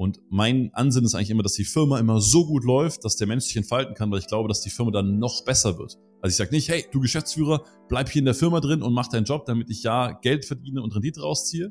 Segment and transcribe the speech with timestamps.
[0.00, 3.26] Und mein Ansinn ist eigentlich immer, dass die Firma immer so gut läuft, dass der
[3.26, 5.98] Mensch sich entfalten kann, weil ich glaube, dass die Firma dann noch besser wird.
[6.22, 9.08] Also ich sage nicht, hey, du Geschäftsführer, bleib hier in der Firma drin und mach
[9.08, 11.70] deinen Job, damit ich ja Geld verdiene und Rendite rausziehe,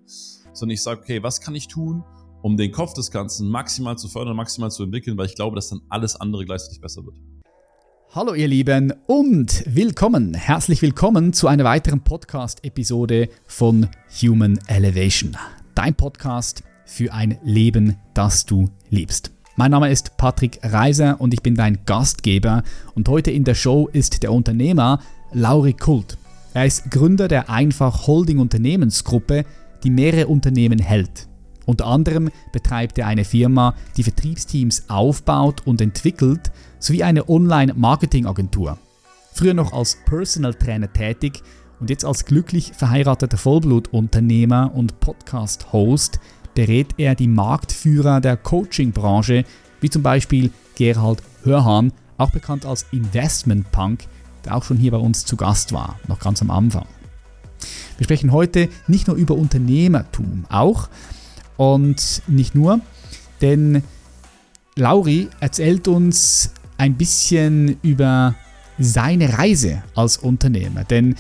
[0.54, 2.04] sondern ich sage, okay, was kann ich tun,
[2.44, 5.70] um den Kopf des Ganzen maximal zu fördern, maximal zu entwickeln, weil ich glaube, dass
[5.70, 7.20] dann alles andere gleichzeitig besser wird.
[8.11, 13.88] Hallo ihr Lieben und willkommen, herzlich willkommen zu einer weiteren Podcast-Episode von
[14.21, 15.36] Human Elevation.
[15.73, 19.32] Dein Podcast für ein Leben, das du liebst.
[19.56, 22.64] Mein Name ist Patrick Reiser und ich bin dein Gastgeber
[22.96, 25.00] und heute in der Show ist der Unternehmer
[25.32, 26.18] Lauri Kult.
[26.54, 29.46] Er ist Gründer der Einfach Holding Unternehmensgruppe,
[29.83, 31.28] die mehrere Unternehmen hält.
[31.66, 38.80] Unter anderem betreibt er eine Firma, die Vertriebsteams aufbaut und entwickelt, sowie eine Online-Marketing-Agentur.
[39.31, 41.44] Früher noch als Personal Trainer tätig
[41.80, 46.19] und jetzt als glücklich verheirateter Vollblutunternehmer und Podcast-Host
[46.56, 49.45] berät er die Marktführer der Coaching-Branche,
[49.81, 54.06] wie zum Beispiel Gerhard Hörhan, auch bekannt als Investment Punk,
[54.45, 56.86] der auch schon hier bei uns zu Gast war, noch ganz am Anfang.
[57.97, 60.89] Wir sprechen heute nicht nur über Unternehmertum, auch
[61.58, 62.80] und nicht nur,
[63.41, 63.84] denn
[64.75, 68.36] Lauri erzählt uns ein bisschen über
[68.78, 70.86] seine Reise als Unternehmer.
[70.86, 71.16] Denn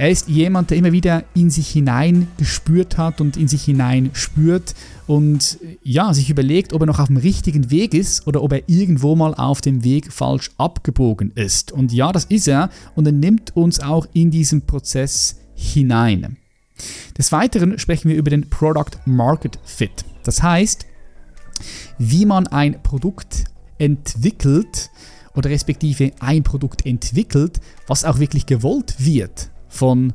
[0.00, 4.08] er ist jemand, der immer wieder in sich hinein gespürt hat und in sich hinein
[4.14, 4.74] spürt
[5.06, 8.66] und ja, sich überlegt, ob er noch auf dem richtigen Weg ist oder ob er
[8.66, 11.70] irgendwo mal auf dem Weg falsch abgebogen ist.
[11.70, 16.38] Und ja, das ist er und er nimmt uns auch in diesen Prozess hinein.
[17.18, 20.06] Des Weiteren sprechen wir über den Product Market Fit.
[20.24, 20.86] Das heißt,
[21.98, 23.44] wie man ein Produkt
[23.76, 24.90] entwickelt
[25.34, 30.12] oder respektive ein Produkt entwickelt, was auch wirklich gewollt wird von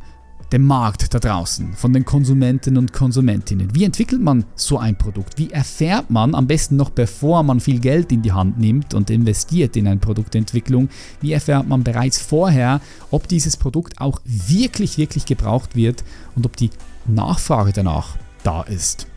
[0.51, 3.73] dem Markt da draußen, von den Konsumenten und Konsumentinnen.
[3.73, 5.37] Wie entwickelt man so ein Produkt?
[5.37, 9.09] Wie erfährt man, am besten noch bevor man viel Geld in die Hand nimmt und
[9.09, 10.89] investiert in eine Produktentwicklung,
[11.21, 12.79] wie erfährt man bereits vorher,
[13.11, 16.03] ob dieses Produkt auch wirklich, wirklich gebraucht wird
[16.35, 16.69] und ob die
[17.05, 19.07] Nachfrage danach da ist?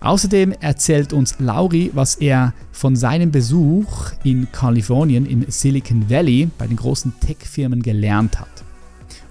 [0.00, 6.66] Außerdem erzählt uns Lauri, was er von seinem Besuch in Kalifornien im Silicon Valley bei
[6.66, 8.55] den großen Tech-Firmen gelernt hat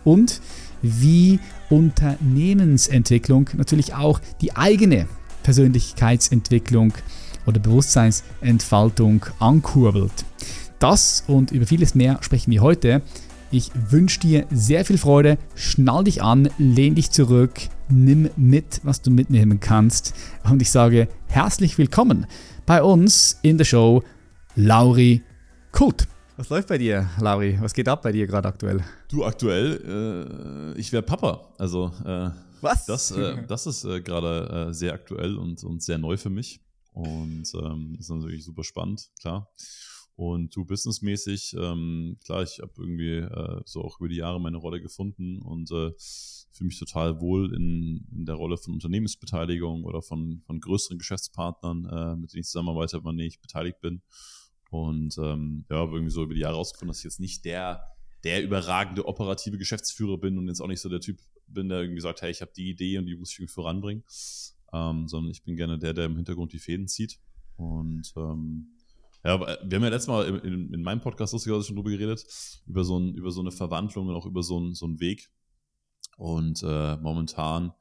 [0.06, 0.40] und
[0.82, 1.40] wie
[1.70, 5.08] Unternehmensentwicklung natürlich auch die eigene
[5.44, 6.94] Persönlichkeitsentwicklung
[7.46, 10.26] oder Bewusstseinsentfaltung ankurbelt.
[10.80, 13.02] Das und über vieles mehr sprechen wir heute.
[13.52, 17.54] Ich wünsche dir sehr viel Freude, schnall dich an, lehn dich zurück,
[17.90, 20.14] nimm mit, was du mitnehmen kannst.
[20.44, 22.26] Und ich sage herzlich willkommen
[22.66, 24.04] bei uns in der Show
[24.56, 25.22] Lauri
[25.72, 26.08] Kult.
[26.38, 27.58] Was läuft bei dir, Lauri?
[27.62, 28.84] Was geht ab bei dir gerade aktuell?
[29.10, 31.54] Du, aktuell, äh, ich wäre Papa.
[31.58, 32.30] Also, äh,
[32.60, 32.86] was?
[32.86, 36.60] Das, äh, das ist äh, gerade äh, sehr aktuell und, und sehr neu für mich.
[36.92, 39.50] Und ähm, ist natürlich super spannend, klar.
[40.18, 44.58] Und du businessmäßig, ähm, klar, ich habe irgendwie äh, so auch über die Jahre meine
[44.58, 45.94] Rolle gefunden und äh,
[46.52, 51.86] fühle mich total wohl in, in der Rolle von Unternehmensbeteiligung oder von, von größeren Geschäftspartnern,
[51.86, 54.02] äh, mit denen ich zusammenarbeite, aber nee, ich beteiligt bin.
[54.70, 57.88] Und ähm, ja, habe irgendwie so über die Jahre rausgefunden, dass ich jetzt nicht der,
[58.24, 62.02] der überragende operative Geschäftsführer bin und jetzt auch nicht so der Typ bin, der irgendwie
[62.02, 64.04] sagt, hey, ich habe die Idee und die muss ich irgendwie voranbringen.
[64.74, 67.20] Ähm, sondern ich bin gerne der, der im Hintergrund die Fäden zieht.
[67.56, 68.76] Und ähm,
[69.24, 72.26] ja, wir haben ja letztes Mal in, in meinem Podcast lustigerweise schon drüber geredet,
[72.68, 75.32] über so, ein, über so eine Verwandlung und auch über so, ein, so einen Weg.
[76.18, 77.74] Und äh, momentan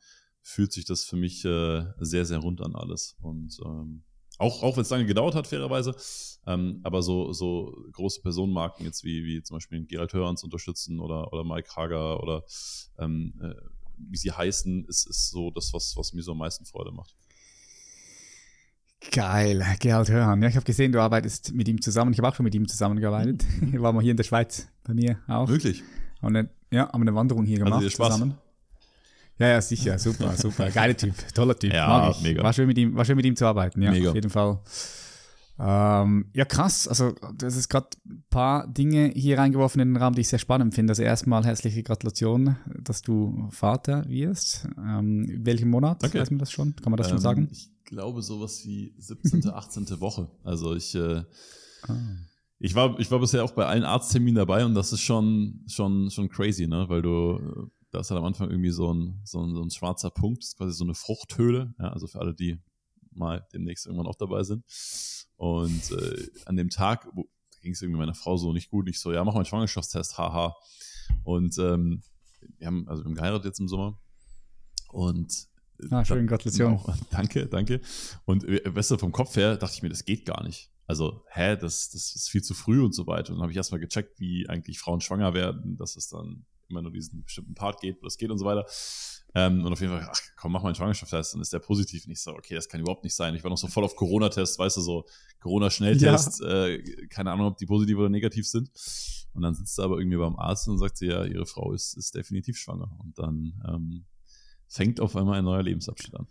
[0.42, 3.16] fühlt sich das für mich äh, sehr, sehr rund an alles.
[3.20, 4.04] Und ähm,
[4.38, 5.94] auch, auch wenn es lange gedauert hat, fairerweise.
[6.46, 11.32] Ähm, aber so, so große Personenmarken jetzt wie, wie zum Beispiel Gerald Hörns unterstützen oder,
[11.32, 12.44] oder Mike Hager oder
[12.98, 13.54] ähm, äh,
[13.96, 17.14] wie sie heißen, ist, ist so das, was, was mir so am meisten Freude macht.
[19.12, 20.42] Geil, Gerald Hörhan.
[20.42, 22.12] Ja, ich habe gesehen, du arbeitest mit ihm zusammen.
[22.12, 23.44] Ich habe auch schon mit ihm zusammengearbeitet.
[23.60, 23.80] Mhm.
[23.82, 25.48] War mal hier in der Schweiz bei mir auch.
[25.48, 25.82] Wirklich?
[26.22, 28.38] Haben eine, ja, haben eine Wanderung hier gemacht also zusammen.
[29.38, 30.70] Ja, ja, sicher, super, super.
[30.70, 31.72] Geiler Typ, toller Typ.
[31.72, 32.22] Ja, mag ich.
[32.22, 32.42] mega.
[32.42, 34.10] War schön, mit ihm, war schön mit ihm zu arbeiten, ja, mega.
[34.10, 34.60] auf jeden Fall.
[35.58, 36.88] Ähm, ja, krass.
[36.88, 40.38] Also, das ist gerade ein paar Dinge hier reingeworfen in den Raum, die ich sehr
[40.38, 40.92] spannend finde.
[40.92, 44.68] Also, erstmal herzliche Gratulation, dass du Vater wirst.
[44.78, 46.02] Ähm, welchen Monat?
[46.02, 46.20] Danke.
[46.20, 46.74] Weiß man das schon?
[46.76, 47.48] Kann man das ähm, schon sagen?
[47.52, 49.88] Ich glaube, sowas wie 17., 18.
[50.00, 50.28] Woche.
[50.42, 50.94] Also, ich.
[50.94, 51.22] Äh,
[51.86, 51.96] ah.
[52.58, 56.10] Ich war, ich war bisher auch bei allen Arztterminen dabei und das ist schon, schon,
[56.10, 56.86] schon crazy, ne?
[56.88, 60.10] Weil du da ist halt am Anfang irgendwie so ein, so ein, so ein schwarzer
[60.10, 62.58] Punkt, das ist quasi so eine Fruchthöhle, ja, also für alle, die
[63.12, 64.64] mal demnächst irgendwann auch dabei sind.
[65.36, 67.08] Und äh, an dem Tag
[67.62, 68.88] ging es irgendwie meiner Frau so nicht gut.
[68.88, 70.56] Ich so, ja, mach mal einen Schwangerschaftstest, haha.
[71.22, 72.02] Und ähm,
[72.58, 73.98] wir haben, also wir haben geheiratet jetzt im Sommer.
[74.90, 75.48] Und
[75.90, 76.80] Ah, schön, Gratulation.
[77.10, 77.80] Danke, danke.
[78.24, 80.70] Und äh, weißt du, vom Kopf her dachte ich mir, das geht gar nicht.
[80.86, 83.30] Also, hä, das, das ist viel zu früh und so weiter.
[83.30, 86.82] Und dann habe ich erstmal gecheckt, wie eigentlich Frauen schwanger werden, dass es dann immer
[86.82, 88.66] nur diesen bestimmten Part geht, wo das geht und so weiter.
[89.34, 92.06] Ähm, und auf jeden Fall, ach komm, mach mal einen Schwangerschaftstest, dann ist der positiv.
[92.06, 93.34] Und ich so, okay, das kann überhaupt nicht sein.
[93.34, 95.04] Ich war noch so voll auf Corona-Test, weißt du, so
[95.40, 96.66] Corona-Schnelltest, ja.
[96.66, 98.70] äh, keine Ahnung, ob die positiv oder negativ sind.
[99.32, 101.96] Und dann sitzt er aber irgendwie beim Arzt und sagt sie, ja, ihre Frau ist,
[101.96, 102.96] ist definitiv schwanger.
[103.02, 104.04] Und dann ähm,
[104.68, 106.28] fängt auf einmal ein neuer Lebensabschnitt an.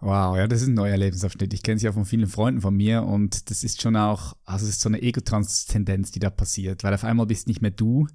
[0.00, 1.54] Wow, ja, das ist ein neuer Lebensabschnitt.
[1.54, 4.66] Ich kenne es ja von vielen Freunden von mir und das ist schon auch, also
[4.66, 8.08] es ist so eine Ego-Transzendenz, die da passiert, weil auf einmal bist nicht mehr du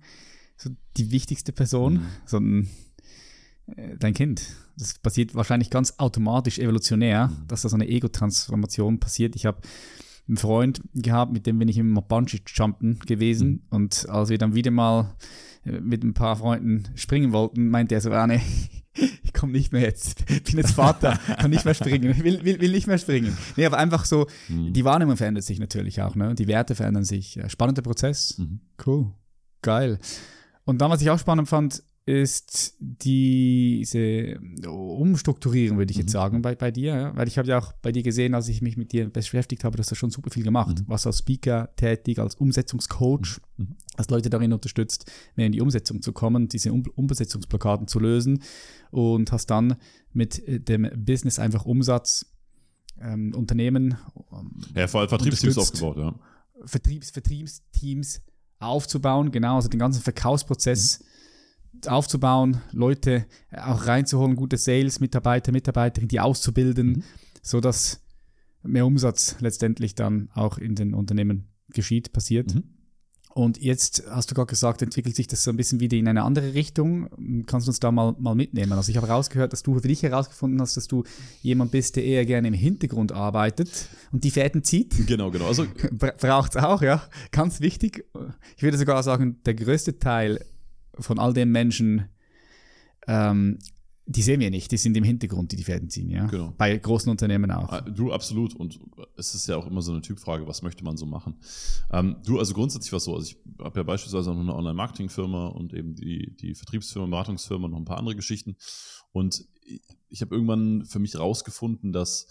[0.58, 2.08] so die wichtigste Person, mhm.
[2.26, 2.68] sondern
[3.76, 4.42] äh, dein Kind.
[4.78, 7.48] Das passiert wahrscheinlich ganz automatisch, evolutionär, mhm.
[7.48, 9.36] dass da so eine Ego-Transformation passiert.
[9.36, 9.62] Ich habe
[10.28, 13.50] einen Freund gehabt, mit dem bin ich immer Bungee-Jumpen gewesen.
[13.50, 13.62] Mhm.
[13.70, 15.16] Und als wir dann wieder mal
[15.66, 18.42] äh, mit ein paar Freunden springen wollten, meinte er so, ah, nee,
[19.24, 20.26] ich komme nicht mehr jetzt.
[20.30, 23.38] Ich bin jetzt Vater, kann nicht mehr springen, will, will, will nicht mehr springen.
[23.56, 24.74] Nee, aber einfach so, mhm.
[24.74, 26.36] die Wahrnehmung verändert sich natürlich auch, ne?
[26.36, 27.40] Die Werte verändern sich.
[27.48, 28.38] Spannender Prozess.
[28.38, 28.60] Mhm.
[28.86, 29.14] Cool.
[29.62, 30.00] Geil.
[30.68, 34.38] Und dann, was ich auch spannend fand, ist diese
[34.68, 36.20] Umstrukturieren, würde ich jetzt mhm.
[36.20, 36.94] sagen, bei, bei dir.
[36.94, 37.16] Ja?
[37.16, 39.78] Weil ich habe ja auch bei dir gesehen, als ich mich mit dir beschäftigt habe,
[39.78, 40.80] dass du schon super viel gemacht.
[40.80, 40.84] Mhm.
[40.88, 43.66] Was als Speaker tätig, als Umsetzungscoach, mhm.
[43.66, 43.76] mhm.
[43.96, 48.44] als Leute darin unterstützt, mehr in die Umsetzung zu kommen, diese um Umsetzungsblockaden zu lösen
[48.92, 49.78] und hast dann
[50.12, 52.26] mit dem Business einfach Umsatz,
[53.00, 53.96] ähm, Unternehmen.
[54.34, 56.14] Ähm, ja, vor allem Vertriebsteams aufgebaut, ja.
[56.66, 58.22] Vertriebs, Vertriebsteams
[58.60, 61.00] aufzubauen, genau, also den ganzen Verkaufsprozess.
[61.00, 61.08] Mhm
[61.86, 67.04] aufzubauen, Leute auch reinzuholen, gute Sales-Mitarbeiter, Mitarbeiterinnen, die auszubilden, mhm.
[67.44, 68.02] sodass
[68.64, 72.56] mehr Umsatz letztendlich dann auch in den Unternehmen geschieht, passiert.
[72.56, 72.77] Mhm.
[73.38, 76.24] Und jetzt hast du gerade gesagt, entwickelt sich das so ein bisschen wieder in eine
[76.24, 77.08] andere Richtung.
[77.46, 78.72] Kannst du uns da mal, mal mitnehmen?
[78.72, 81.04] Also ich habe rausgehört, dass du für dich herausgefunden hast, dass du
[81.44, 85.06] jemand bist, der eher gerne im Hintergrund arbeitet und die Fäden zieht.
[85.06, 85.46] Genau, genau.
[85.46, 87.04] Also braucht es auch, ja.
[87.30, 88.06] Ganz wichtig.
[88.56, 90.44] Ich würde sogar sagen, der größte Teil
[90.98, 92.06] von all den Menschen,
[93.06, 93.60] ähm,
[94.10, 96.28] die sehen wir nicht, die sind im Hintergrund, die die Fäden ziehen, ja.
[96.28, 96.54] Genau.
[96.58, 97.70] Bei großen Unternehmen auch.
[97.70, 98.56] Ah, du, absolut.
[98.56, 98.80] Und
[99.18, 101.36] es ist ja auch immer so eine Typfrage, was möchte man so machen?
[101.92, 105.48] Ähm, du, also grundsätzlich war es so, also ich habe ja beispielsweise noch eine Online-Marketing-Firma
[105.48, 108.56] und eben die, die Vertriebsfirma, Beratungsfirma und noch ein paar andere Geschichten.
[109.12, 109.46] Und
[110.08, 112.28] ich habe irgendwann für mich rausgefunden, dass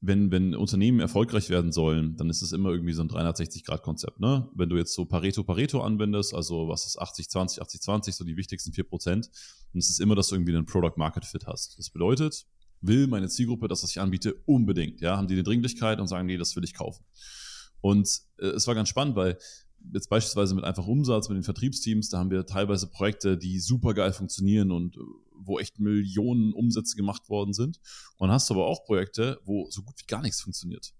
[0.00, 4.20] wenn, wenn Unternehmen erfolgreich werden sollen, dann ist es immer irgendwie so ein 360-Grad-Konzept.
[4.20, 4.48] Ne?
[4.54, 8.24] Wenn du jetzt so Pareto, Pareto anwendest, also was ist 80, 20, 80, 20, so
[8.24, 9.30] die wichtigsten 4 Prozent,
[9.72, 11.78] dann ist es immer, dass du irgendwie einen Product-Market-Fit hast.
[11.78, 12.46] Das bedeutet,
[12.82, 15.00] will meine Zielgruppe, dass was ich anbiete, unbedingt.
[15.00, 17.04] Ja, haben die eine Dringlichkeit und sagen, nee, das will ich kaufen.
[17.80, 19.38] Und äh, es war ganz spannend, weil
[19.92, 23.94] jetzt beispielsweise mit einfach Umsatz, mit den Vertriebsteams, da haben wir teilweise Projekte, die super
[23.94, 25.00] geil funktionieren und äh,
[25.38, 27.78] wo echt Millionen Umsätze gemacht worden sind.
[28.16, 30.92] Und hast aber auch Projekte, wo so gut wie gar nichts funktioniert.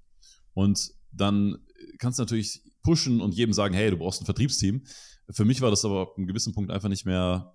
[0.52, 1.58] Und dann
[1.98, 4.82] kannst du natürlich pushen und jedem sagen, hey, du brauchst ein Vertriebsteam.
[5.30, 7.52] Für mich war das aber ab einem gewissen Punkt einfach nicht mehr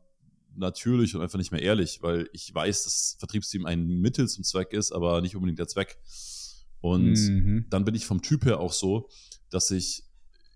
[0.56, 4.74] natürlich und einfach nicht mehr ehrlich, weil ich weiß, dass Vertriebsteam ein Mittel zum Zweck
[4.74, 5.98] ist, aber nicht unbedingt der Zweck.
[6.82, 7.66] Und mhm.
[7.70, 9.08] dann bin ich vom Typ her auch so,
[9.50, 10.04] dass ich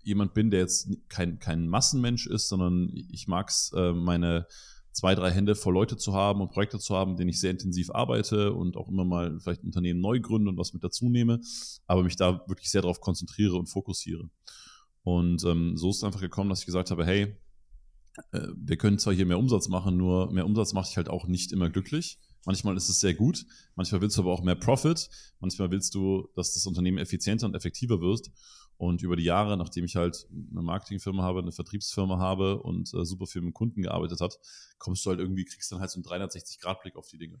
[0.06, 4.46] jemand bin, der jetzt kein, kein Massenmensch ist, sondern ich mag es, äh, meine
[4.92, 7.90] zwei, drei Hände voll Leute zu haben und Projekte zu haben, denen ich sehr intensiv
[7.90, 11.40] arbeite und auch immer mal vielleicht ein Unternehmen neu gründe und was mit dazu nehme,
[11.86, 14.30] aber mich da wirklich sehr darauf konzentriere und fokussiere.
[15.02, 17.36] Und ähm, so ist es einfach gekommen, dass ich gesagt habe, hey,
[18.32, 21.26] äh, wir können zwar hier mehr Umsatz machen, nur mehr Umsatz macht dich halt auch
[21.26, 22.18] nicht immer glücklich.
[22.46, 23.44] Manchmal ist es sehr gut,
[23.74, 25.10] manchmal willst du aber auch mehr Profit,
[25.40, 28.30] manchmal willst du, dass das Unternehmen effizienter und effektiver wird.
[28.78, 33.04] Und über die Jahre, nachdem ich halt eine Marketingfirma habe, eine Vertriebsfirma habe und äh,
[33.04, 34.38] super viel mit Kunden gearbeitet hat,
[34.78, 37.40] kommst du halt irgendwie, kriegst dann halt so einen 360-Grad-Blick auf die Dinge.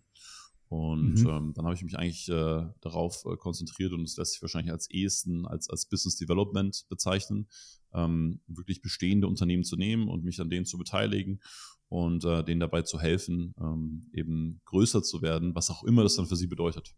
[0.68, 1.28] Und mhm.
[1.28, 4.72] ähm, dann habe ich mich eigentlich äh, darauf äh, konzentriert und es lässt sich wahrscheinlich
[4.72, 7.46] als ehesten als, als Business Development bezeichnen,
[7.94, 11.40] ähm, wirklich bestehende Unternehmen zu nehmen und mich an denen zu beteiligen
[11.88, 16.16] und äh, denen dabei zu helfen, ähm, eben größer zu werden, was auch immer das
[16.16, 16.96] dann für sie bedeutet.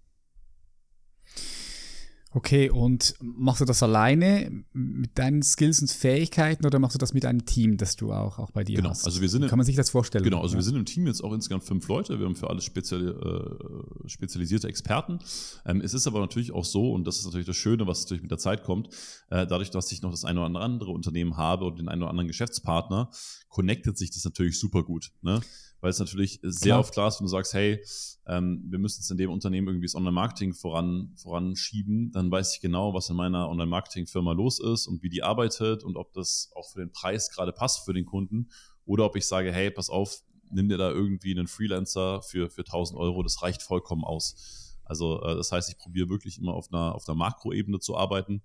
[2.30, 7.14] Okay, und machst du das alleine mit deinen Skills und Fähigkeiten oder machst du das
[7.14, 9.06] mit einem Team, das du auch, auch bei dir genau, hast?
[9.06, 10.24] Also wir sind Kann man sich das vorstellen?
[10.24, 10.58] Genau, also ja?
[10.58, 12.18] wir sind im Team jetzt auch insgesamt fünf Leute.
[12.18, 15.20] Wir haben für alles speziell, äh, spezialisierte Experten.
[15.64, 18.22] Ähm, es ist aber natürlich auch so, und das ist natürlich das Schöne, was natürlich
[18.22, 18.88] mit der Zeit kommt,
[19.30, 22.10] äh, dadurch, dass ich noch das eine oder andere Unternehmen habe und den einen oder
[22.10, 23.10] anderen Geschäftspartner,
[23.48, 25.12] connectet sich das natürlich super gut.
[25.22, 25.40] Ne?
[25.80, 26.80] Weil es natürlich sehr Klar.
[26.80, 27.82] oft klar ist, wenn du sagst, hey,
[28.26, 32.60] ähm, wir müssen jetzt in dem Unternehmen irgendwie das Online-Marketing voran, voranschieben, dann weiß ich
[32.60, 36.68] genau, was in meiner Online-Marketing-Firma los ist und wie die arbeitet und ob das auch
[36.70, 38.50] für den Preis gerade passt für den Kunden
[38.84, 42.62] oder ob ich sage, hey, pass auf, nimm dir da irgendwie einen Freelancer für, für
[42.62, 44.78] 1000 Euro, das reicht vollkommen aus.
[44.84, 48.42] Also äh, das heißt, ich probiere wirklich immer auf einer, auf einer Makroebene zu arbeiten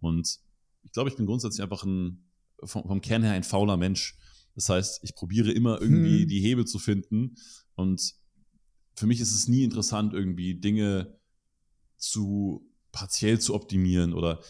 [0.00, 0.38] und
[0.84, 2.30] ich glaube, ich bin grundsätzlich einfach ein,
[2.62, 4.16] vom, vom Kern her ein fauler Mensch.
[4.56, 6.28] Das heißt, ich probiere immer irgendwie hm.
[6.28, 7.36] die Hebel zu finden
[7.76, 8.14] und
[8.96, 11.18] für mich ist es nie interessant, irgendwie Dinge
[11.98, 14.40] zu partiell zu optimieren oder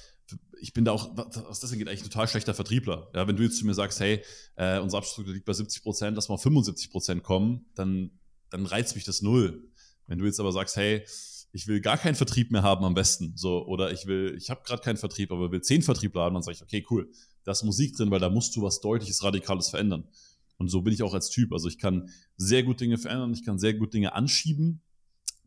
[0.61, 3.11] ich bin da auch, was das angeht, eigentlich ein total schlechter Vertriebler.
[3.15, 4.23] Ja, wenn du jetzt zu mir sagst, hey,
[4.55, 8.11] äh, unser Abschluss liegt bei 70 Prozent, lass mal auf 75 Prozent kommen, dann,
[8.49, 9.69] dann reizt mich das null.
[10.07, 11.05] Wenn du jetzt aber sagst, hey,
[11.53, 14.63] ich will gar keinen Vertrieb mehr haben am besten, so, oder ich will, ich habe
[14.65, 17.11] gerade keinen Vertrieb, aber will zehn Vertriebler haben, dann sage ich, okay, cool,
[17.47, 20.05] da ist Musik drin, weil da musst du was Deutliches, Radikales verändern.
[20.59, 21.53] Und so bin ich auch als Typ.
[21.53, 24.83] Also ich kann sehr gut Dinge verändern, ich kann sehr gut Dinge anschieben,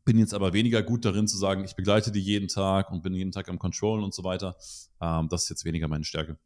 [0.05, 3.13] bin jetzt aber weniger gut darin zu sagen, ich begleite die jeden Tag und bin
[3.13, 4.55] jeden Tag am Controllen und so weiter.
[5.01, 6.37] Ähm, das ist jetzt weniger meine Stärke.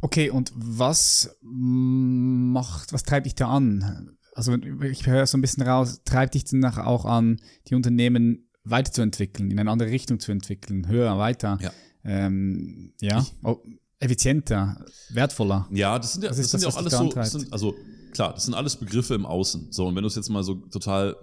[0.00, 4.16] Okay, und was macht, was treibt dich da an?
[4.34, 9.50] Also ich höre so ein bisschen raus, treibt dich danach auch an, die Unternehmen weiterzuentwickeln,
[9.50, 11.58] in eine andere Richtung zu entwickeln, höher, weiter.
[11.60, 11.72] Ja.
[12.04, 13.20] Ähm, ja.
[13.20, 13.62] Ich, oh,
[13.98, 15.66] effizienter, wertvoller.
[15.70, 17.74] Ja, das sind ja, das, das sind das, ja auch alles so, sind, also
[18.12, 19.72] klar, das sind alles Begriffe im Außen.
[19.72, 21.16] So, und wenn du es jetzt mal so total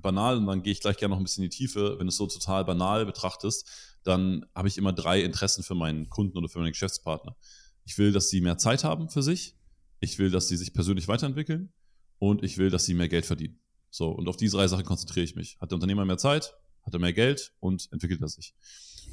[0.00, 2.10] banal, und dann gehe ich gleich gerne noch ein bisschen in die Tiefe, wenn du
[2.10, 3.68] es so total banal betrachtest,
[4.04, 7.36] dann habe ich immer drei Interessen für meinen Kunden oder für meinen Geschäftspartner.
[7.84, 9.56] Ich will, dass sie mehr Zeit haben für sich,
[10.00, 11.72] ich will, dass sie sich persönlich weiterentwickeln
[12.18, 13.58] und ich will, dass sie mehr Geld verdienen.
[13.90, 15.58] So, und auf diese drei Sachen konzentriere ich mich.
[15.60, 16.54] Hat der Unternehmer mehr Zeit,
[16.86, 18.54] hat er mehr Geld und entwickelt er sich.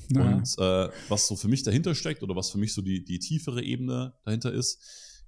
[0.10, 0.38] Naja.
[0.38, 3.20] Und äh, was so für mich dahinter steckt oder was für mich so die, die
[3.20, 4.82] tiefere Ebene dahinter ist,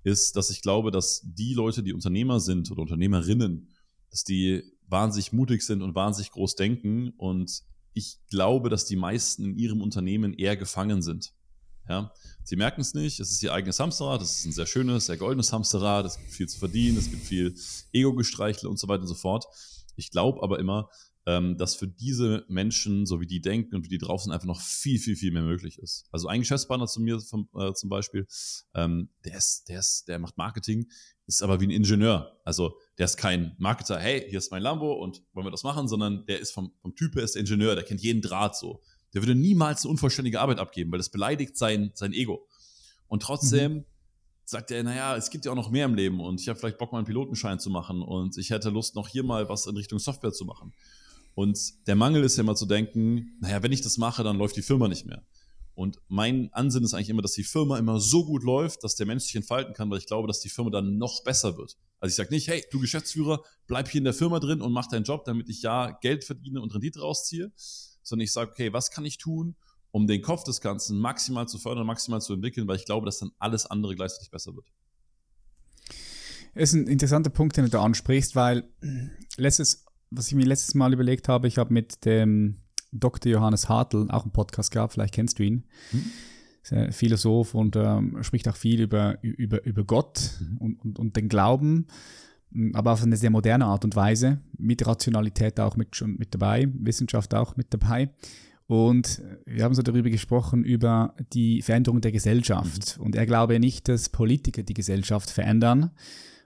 [0.03, 3.69] ist, dass ich glaube, dass die Leute, die Unternehmer sind oder Unternehmerinnen,
[4.11, 7.09] dass die wahnsinnig mutig sind und wahnsinnig groß denken.
[7.17, 11.33] Und ich glaube, dass die meisten in ihrem Unternehmen eher gefangen sind.
[11.87, 12.11] Ja,
[12.43, 15.17] sie merken es nicht, es ist ihr eigenes Hamsterrad, es ist ein sehr schönes, sehr
[15.17, 17.53] goldenes Hamsterrad, es gibt viel zu verdienen, es gibt viel
[17.93, 19.45] Ego-Gestreichle und so weiter und so fort.
[19.95, 20.89] Ich glaube aber immer,
[21.57, 24.61] dass für diese Menschen, so wie die denken und wie die drauf sind, einfach noch
[24.61, 26.05] viel, viel, viel mehr möglich ist.
[26.11, 28.27] Also ein Geschäftspartner zu mir vom, äh, zum Beispiel,
[28.75, 30.87] ähm, der ist, der ist, der macht Marketing,
[31.25, 32.39] ist aber wie ein Ingenieur.
[32.45, 35.87] Also der ist kein Marketer, hey, hier ist mein Lambo und wollen wir das machen,
[35.87, 38.81] sondern der ist vom, vom Typ her ist der Ingenieur, der kennt jeden Draht so.
[39.15, 42.47] Der würde niemals eine unvollständige Arbeit abgeben, weil das beleidigt sein, sein Ego.
[43.07, 43.85] Und trotzdem mhm.
[44.43, 46.77] sagt er, naja, es gibt ja auch noch mehr im Leben und ich habe vielleicht
[46.77, 49.75] Bock, mal einen Pilotenschein zu machen und ich hätte Lust, noch hier mal was in
[49.75, 50.73] Richtung Software zu machen.
[51.35, 54.55] Und der Mangel ist ja immer zu denken, naja, wenn ich das mache, dann läuft
[54.55, 55.23] die Firma nicht mehr.
[55.75, 59.05] Und mein Ansinn ist eigentlich immer, dass die Firma immer so gut läuft, dass der
[59.05, 61.77] Mensch sich entfalten kann, weil ich glaube, dass die Firma dann noch besser wird.
[61.99, 64.87] Also ich sage nicht, hey, du Geschäftsführer, bleib hier in der Firma drin und mach
[64.87, 68.89] deinen Job, damit ich ja Geld verdiene und Rendite rausziehe, sondern ich sage, okay, was
[68.89, 69.57] kann ich tun,
[69.91, 73.19] um den Kopf des Ganzen maximal zu fördern, maximal zu entwickeln, weil ich glaube, dass
[73.19, 74.71] dann alles andere gleichzeitig besser wird.
[76.53, 78.69] Das ist ein interessanter Punkt, den du ansprichst, weil
[79.35, 79.84] letztes
[80.15, 82.57] was ich mir letztes Mal überlegt habe, ich habe mit dem
[82.91, 83.31] Dr.
[83.31, 85.65] Johannes Hartl auch einen Podcast gehabt, vielleicht kennst du ihn.
[85.91, 86.91] Mhm.
[86.91, 90.57] Philosoph und ähm, spricht auch viel über, über, über Gott mhm.
[90.57, 91.85] und, und, und den Glauben,
[92.73, 96.67] aber auf eine sehr moderne Art und Weise, mit Rationalität auch mit, schon mit dabei,
[96.73, 98.09] Wissenschaft auch mit dabei.
[98.67, 102.97] Und wir haben so darüber gesprochen, über die Veränderung der Gesellschaft.
[102.97, 103.05] Mhm.
[103.05, 105.91] Und er glaube nicht, dass Politiker die Gesellschaft verändern,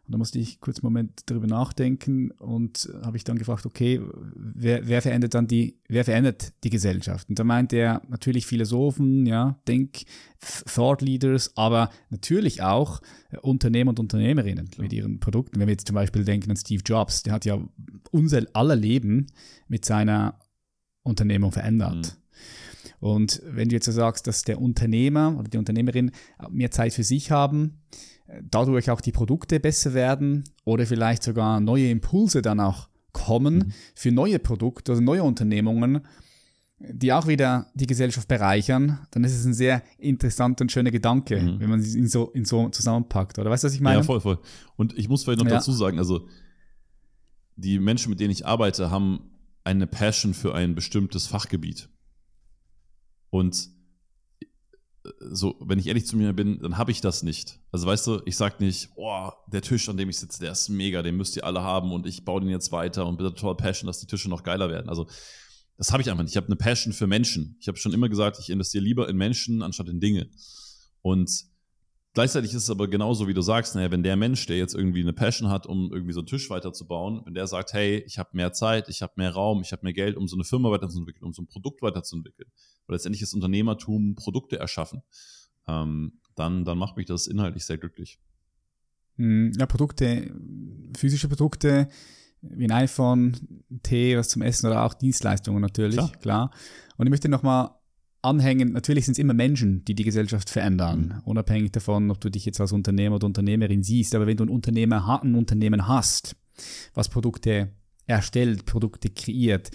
[0.10, 4.02] und da musste ich kurz einen Moment darüber nachdenken und habe ich dann gefragt, okay,
[4.34, 7.30] wer, wer verändert dann die, wer verändert die Gesellschaft?
[7.30, 10.00] Und da meint er natürlich Philosophen, ja, Denk,
[10.40, 13.02] Thought Leaders, aber natürlich auch
[13.44, 14.82] Unternehmer und Unternehmerinnen Klar.
[14.82, 15.60] mit ihren Produkten.
[15.60, 17.60] Wenn wir jetzt zum Beispiel denken an Steve Jobs, der hat ja
[18.10, 19.28] unser aller Leben
[19.68, 20.40] mit seiner
[21.04, 22.18] Unternehmung verändert.
[22.18, 23.08] Mhm.
[23.08, 26.10] Und wenn du jetzt so sagst, dass der Unternehmer oder die Unternehmerin
[26.50, 27.78] mehr Zeit für sich haben,
[28.44, 33.74] dadurch auch die Produkte besser werden oder vielleicht sogar neue Impulse dann auch kommen mhm.
[33.96, 36.02] für neue Produkte oder neue Unternehmungen,
[36.80, 41.42] die auch wieder die Gesellschaft bereichern, dann ist es ein sehr interessanter und schöner Gedanke,
[41.42, 41.60] mhm.
[41.60, 43.38] wenn man ihn so, ihn so zusammenpackt.
[43.40, 43.98] Oder weißt du, was ich meine?
[43.98, 44.40] Ja, voll, voll.
[44.78, 45.56] Und ich muss vielleicht noch ja.
[45.56, 46.28] dazu sagen, also
[47.58, 49.32] die Menschen, mit denen ich arbeite, haben
[49.66, 51.90] eine Passion für ein bestimmtes Fachgebiet.
[53.30, 53.70] Und
[55.20, 57.60] so, wenn ich ehrlich zu mir bin, dann habe ich das nicht.
[57.72, 60.70] Also weißt du, ich sag nicht, oh, der Tisch, an dem ich sitze, der ist
[60.70, 63.56] mega, den müsst ihr alle haben und ich baue den jetzt weiter und bin total
[63.56, 64.90] passion, dass die Tische noch geiler werden.
[64.90, 65.08] Also
[65.78, 66.34] das habe ich einfach nicht.
[66.34, 67.58] Ich habe eine Passion für Menschen.
[67.62, 70.30] Ich habe schon immer gesagt, ich investiere lieber in Menschen anstatt in Dinge.
[71.02, 71.46] Und
[72.14, 75.02] Gleichzeitig ist es aber genauso, wie du sagst, naja, wenn der Mensch, der jetzt irgendwie
[75.02, 78.30] eine Passion hat, um irgendwie so einen Tisch weiterzubauen, wenn der sagt, hey, ich habe
[78.34, 81.24] mehr Zeit, ich habe mehr Raum, ich habe mehr Geld, um so eine Firma weiterzuentwickeln,
[81.24, 82.50] um so ein Produkt weiterzuentwickeln,
[82.88, 85.04] weil letztendlich ist Unternehmertum Produkte erschaffen,
[85.68, 88.20] ähm, dann, dann macht mich das inhaltlich sehr glücklich.
[89.18, 90.34] Hm, ja, Produkte,
[90.98, 91.90] physische Produkte,
[92.42, 93.38] wie ein iPhone,
[93.84, 96.12] Tee, was zum Essen oder auch Dienstleistungen natürlich, klar.
[96.22, 96.52] klar.
[96.98, 97.72] Und ich möchte nochmal
[98.22, 101.22] anhängen, natürlich sind es immer Menschen, die die Gesellschaft verändern, mhm.
[101.26, 104.16] unabhängig davon, ob du dich jetzt als Unternehmer oder Unternehmerin siehst.
[104.16, 106.36] Aber wenn du ein, Unternehmer, ein Unternehmen hast,
[106.94, 107.72] was Produkte
[108.06, 109.72] erstellt, Produkte kreiert,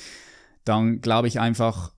[0.64, 1.94] dann glaube ich einfach,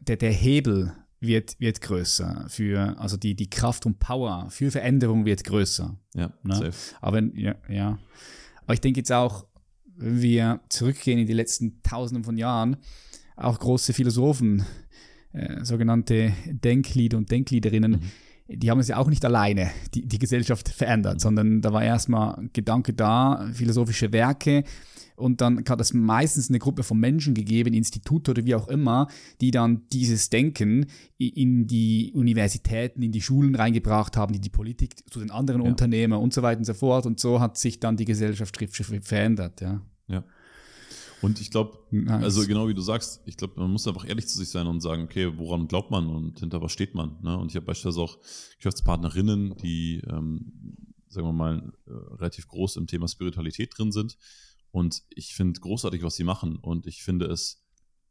[0.00, 2.46] der, der Hebel wird, wird größer.
[2.48, 5.96] Für, also die, die Kraft und Power für Veränderung wird größer.
[6.14, 6.54] Ja, ne?
[6.54, 6.94] safe.
[7.00, 7.98] Aber, ja, ja.
[8.64, 9.46] Aber ich denke jetzt auch,
[9.96, 12.76] wenn wir zurückgehen in die letzten Tausenden von Jahren,
[13.36, 14.64] auch große Philosophen,
[15.32, 18.00] äh, sogenannte Denklieder und Denkliederinnen, mhm.
[18.48, 21.20] die haben es ja auch nicht alleine, die, die Gesellschaft verändert, mhm.
[21.20, 24.64] sondern da war erstmal Gedanke da, philosophische Werke,
[25.22, 29.08] und dann hat es meistens eine Gruppe von Menschen gegeben, Institute oder wie auch immer,
[29.40, 30.86] die dann dieses Denken
[31.18, 35.68] in die Universitäten, in die Schulen reingebracht haben, die die Politik zu den anderen ja.
[35.68, 37.06] Unternehmen und so weiter und so fort.
[37.06, 39.60] Und so hat sich dann die Gesellschaft schriftlich verändert.
[39.60, 39.80] Ja.
[40.08, 40.24] ja.
[41.22, 42.22] Und ich glaube, nice.
[42.22, 44.80] also genau wie du sagst, ich glaube, man muss einfach ehrlich zu sich sein und
[44.80, 47.16] sagen, okay, woran glaubt man und hinter was steht man?
[47.22, 47.38] Ne?
[47.38, 48.18] Und ich habe beispielsweise auch
[48.56, 50.52] Geschäftspartnerinnen, die, ähm,
[51.08, 54.18] sagen wir mal, äh, relativ groß im Thema Spiritualität drin sind
[54.72, 56.56] und ich finde großartig, was sie machen.
[56.56, 57.62] Und ich finde es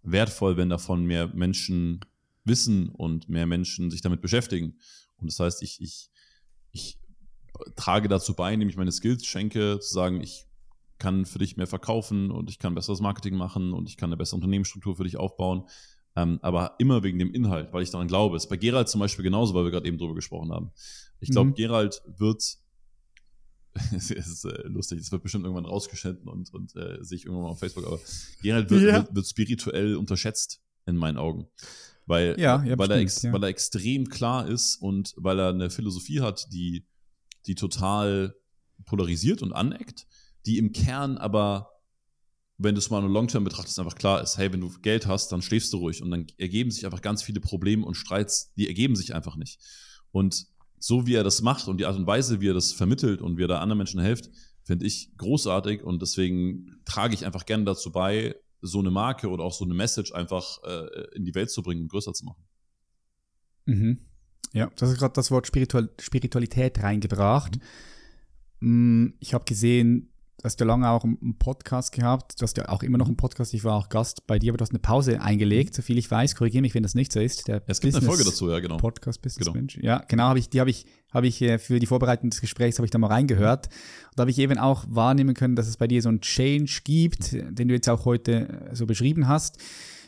[0.03, 1.99] wertvoll, wenn davon mehr Menschen
[2.45, 4.77] wissen und mehr Menschen sich damit beschäftigen.
[5.17, 6.09] Und das heißt, ich, ich,
[6.71, 6.99] ich
[7.75, 10.47] trage dazu bei, indem ich meine Skills schenke, zu sagen, ich
[11.01, 14.17] kann für dich mehr verkaufen und ich kann besseres Marketing machen und ich kann eine
[14.17, 15.67] bessere Unternehmensstruktur für dich aufbauen.
[16.15, 18.37] Ähm, aber immer wegen dem Inhalt, weil ich daran glaube.
[18.37, 20.71] Es ist bei Gerald zum Beispiel genauso, weil wir gerade eben drüber gesprochen haben.
[21.19, 21.55] Ich glaube, mhm.
[21.55, 22.59] Gerald wird
[23.95, 27.45] es ist äh, lustig, es wird bestimmt irgendwann rausgeschnitten und, und äh, sehe ich irgendwann
[27.45, 27.99] mal auf Facebook, aber
[28.43, 28.93] Gerald wird, ja.
[28.97, 31.47] wird, wird, spirituell unterschätzt in meinen Augen.
[32.05, 35.49] Weil, ja, ja, weil, bestimmt, er ex, weil er extrem klar ist und weil er
[35.49, 36.85] eine Philosophie hat, die,
[37.47, 38.35] die total
[38.85, 40.05] polarisiert und aneckt,
[40.45, 41.69] die im Kern aber,
[42.57, 45.31] wenn du es mal nur Long-Term betrachtest, einfach klar ist, hey, wenn du Geld hast,
[45.31, 48.67] dann schläfst du ruhig und dann ergeben sich einfach ganz viele Probleme und Streits, die
[48.67, 49.59] ergeben sich einfach nicht.
[50.11, 50.47] Und
[50.79, 53.37] so wie er das macht und die Art und Weise, wie er das vermittelt und
[53.37, 54.29] wie er da anderen Menschen hilft,
[54.63, 59.43] finde ich großartig und deswegen trage ich einfach gerne dazu bei, so eine Marke oder
[59.43, 62.43] auch so eine Message einfach äh, in die Welt zu bringen und größer zu machen.
[63.65, 63.99] Mhm.
[64.53, 67.57] Ja, das ist gerade das Wort Spiritual Spiritualität reingebracht.
[68.59, 69.15] Mhm.
[69.19, 70.10] Ich habe gesehen,
[70.41, 73.15] Du hast ja lange auch einen Podcast gehabt, du hast ja auch immer noch einen
[73.15, 76.09] Podcast, ich war auch Gast bei dir, aber du hast eine Pause eingelegt, soviel ich
[76.09, 77.47] weiß, korrigiere mich, wenn das nicht so ist.
[77.47, 78.77] Der es gibt Business eine Folge dazu, ja, genau.
[78.77, 79.55] Podcast Business genau.
[79.55, 79.77] Mensch.
[79.77, 82.79] Ja, genau, habe ich, die habe ich, habe ich äh, für die Vorbereitung des Gesprächs
[82.79, 83.67] habe ich da mal reingehört.
[83.67, 86.81] Und da habe ich eben auch wahrnehmen können, dass es bei dir so einen Change
[86.85, 89.59] gibt, den du jetzt auch heute äh, so beschrieben hast.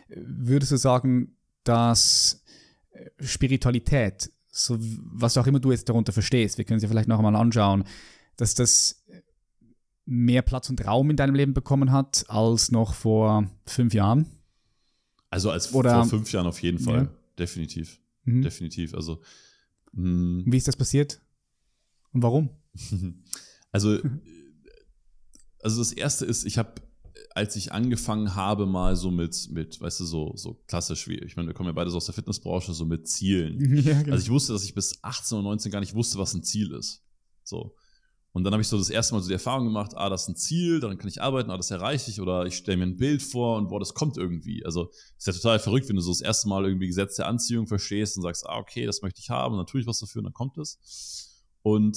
[0.10, 2.44] Würdest du sagen, dass
[2.90, 7.08] äh, Spiritualität, so was auch immer du jetzt darunter verstehst, wir können es ja vielleicht
[7.08, 7.84] noch einmal anschauen,
[8.36, 9.03] dass das
[10.06, 14.28] mehr Platz und Raum in deinem Leben bekommen hat als noch vor fünf Jahren?
[15.30, 17.04] Also als Oder, vor fünf Jahren auf jeden Fall.
[17.04, 17.10] Ja.
[17.40, 18.00] Definitiv.
[18.26, 18.42] Mhm.
[18.42, 18.94] Definitiv.
[18.94, 19.22] Also.
[19.94, 20.44] Mh.
[20.46, 21.22] Wie ist das passiert?
[22.12, 22.50] Und warum?
[23.72, 24.00] also,
[25.60, 26.74] also das erste ist, ich habe,
[27.34, 31.36] als ich angefangen habe, mal so mit, mit, weißt du, so, so klassisch wie, ich
[31.36, 33.60] meine, wir kommen ja beide so aus der Fitnessbranche, so mit Zielen.
[33.84, 34.14] Ja, genau.
[34.14, 36.72] Also ich wusste, dass ich bis 18 oder 19 gar nicht wusste, was ein Ziel
[36.74, 37.04] ist.
[37.44, 37.76] So.
[38.34, 40.30] Und dann habe ich so das erste Mal so die Erfahrung gemacht, ah, das ist
[40.30, 42.98] ein Ziel, daran kann ich arbeiten, ah, das erreiche ich oder ich stelle mir ein
[42.98, 44.66] Bild vor und boah, das kommt irgendwie.
[44.66, 47.68] Also ist ja total verrückt, wenn du so das erste Mal irgendwie Gesetz der Anziehung
[47.68, 50.20] verstehst und sagst, ah, okay, das möchte ich haben und dann tue ich was dafür
[50.20, 51.44] und dann kommt es.
[51.62, 51.96] Und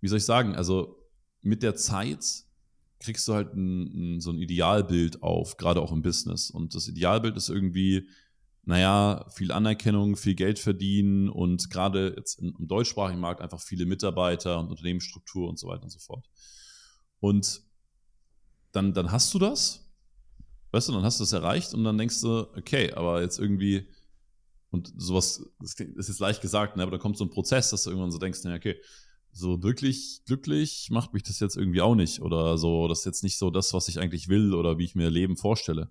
[0.00, 0.96] wie soll ich sagen, also
[1.40, 2.24] mit der Zeit
[3.00, 6.48] kriegst du halt ein, ein, so ein Idealbild auf, gerade auch im Business.
[6.48, 8.08] Und das Idealbild ist irgendwie,
[8.64, 14.60] naja, viel Anerkennung, viel Geld verdienen und gerade jetzt im deutschsprachigen Markt einfach viele Mitarbeiter
[14.60, 16.28] und Unternehmensstruktur und so weiter und so fort.
[17.18, 17.62] Und
[18.70, 19.90] dann, dann hast du das,
[20.70, 23.88] weißt du, dann hast du das erreicht und dann denkst du, okay, aber jetzt irgendwie,
[24.70, 27.82] und sowas, das ist jetzt leicht gesagt, ne, aber da kommt so ein Prozess, dass
[27.82, 28.80] du irgendwann so denkst, na, okay,
[29.32, 33.22] so wirklich glücklich macht mich das jetzt irgendwie auch nicht oder so, das ist jetzt
[33.24, 35.90] nicht so das, was ich eigentlich will oder wie ich mir Leben vorstelle.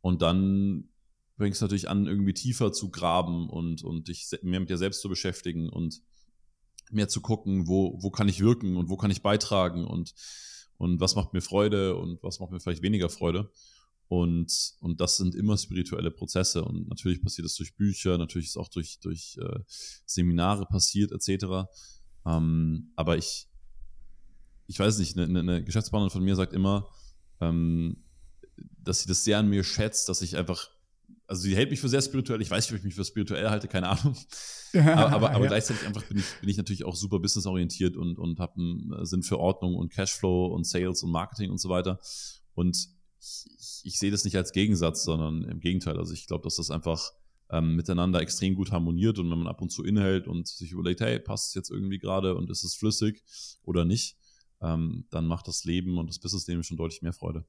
[0.00, 0.88] Und dann
[1.36, 5.08] fängst natürlich an, irgendwie tiefer zu graben und, und dich mehr mit dir selbst zu
[5.08, 6.00] beschäftigen und
[6.90, 10.14] mehr zu gucken, wo, wo kann ich wirken und wo kann ich beitragen und,
[10.76, 13.50] und was macht mir Freude und was macht mir vielleicht weniger Freude.
[14.08, 16.64] Und, und das sind immer spirituelle Prozesse.
[16.64, 19.60] Und natürlich passiert das durch Bücher, natürlich ist auch durch, durch äh,
[20.06, 21.68] Seminare passiert, etc.
[22.26, 23.48] Ähm, aber ich,
[24.66, 26.88] ich weiß nicht, eine, eine Geschäftspartnerin von mir sagt immer,
[27.40, 28.04] ähm,
[28.56, 30.68] dass sie das sehr an mir schätzt, dass ich einfach
[31.26, 32.42] also sie hält mich für sehr spirituell.
[32.42, 34.16] Ich weiß nicht, ob ich mich für spirituell halte, keine Ahnung.
[34.74, 35.48] aber, aber, aber ja.
[35.48, 39.22] gleichzeitig einfach bin ich, bin ich natürlich auch super businessorientiert und, und habe einen Sinn
[39.22, 41.98] für Ordnung und Cashflow und Sales und Marketing und so weiter.
[42.54, 42.88] Und
[43.20, 45.98] ich, ich sehe das nicht als Gegensatz, sondern im Gegenteil.
[45.98, 47.10] Also ich glaube, dass das einfach
[47.50, 51.00] ähm, miteinander extrem gut harmoniert und wenn man ab und zu inhält und sich überlegt,
[51.00, 53.22] hey, passt es jetzt irgendwie gerade und ist es flüssig
[53.62, 54.16] oder nicht,
[54.60, 57.44] ähm, dann macht das Leben und das Businessleben schon deutlich mehr Freude.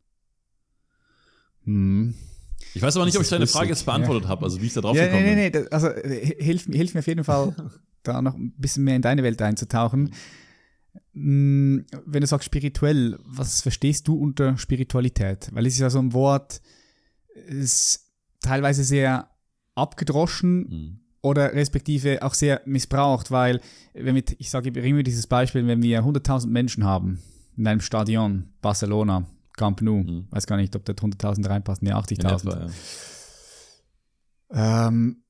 [1.63, 2.13] Hm.
[2.73, 4.29] Ich weiß aber nicht, ob ich deine Frage jetzt beantwortet ja.
[4.29, 6.99] habe, also wie ich da drauf ja, gekommen nee, nee, nee, also hilf, hilf mir
[6.99, 7.55] auf jeden Fall,
[8.03, 10.13] da noch ein bisschen mehr in deine Welt einzutauchen.
[11.13, 15.49] Hm, wenn du sagst spirituell, was verstehst du unter Spiritualität?
[15.53, 16.61] Weil es ist ja so ein Wort,
[17.47, 19.29] ist teilweise sehr
[19.75, 20.99] abgedroschen mhm.
[21.21, 23.59] oder respektive auch sehr missbraucht, weil
[23.93, 27.19] wenn wir, ich sage immer dieses Beispiel, wenn wir 100.000 Menschen haben
[27.57, 29.25] in einem Stadion, Barcelona,
[29.57, 30.27] Camp Nou, mhm.
[30.29, 32.69] weiß gar nicht, ob dort 100.000 reinpassen, nee, 80.000.
[34.53, 34.87] Ja.
[34.87, 35.23] Ähm,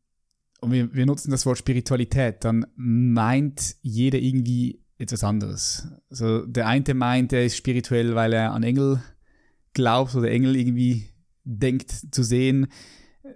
[0.61, 5.87] und wir, wir nutzen das Wort Spiritualität, dann meint jeder irgendwie etwas anderes.
[6.09, 9.01] Also der eine meint, er ist spirituell, weil er an Engel
[9.73, 11.09] glaubt oder Engel irgendwie
[11.43, 12.67] denkt zu sehen.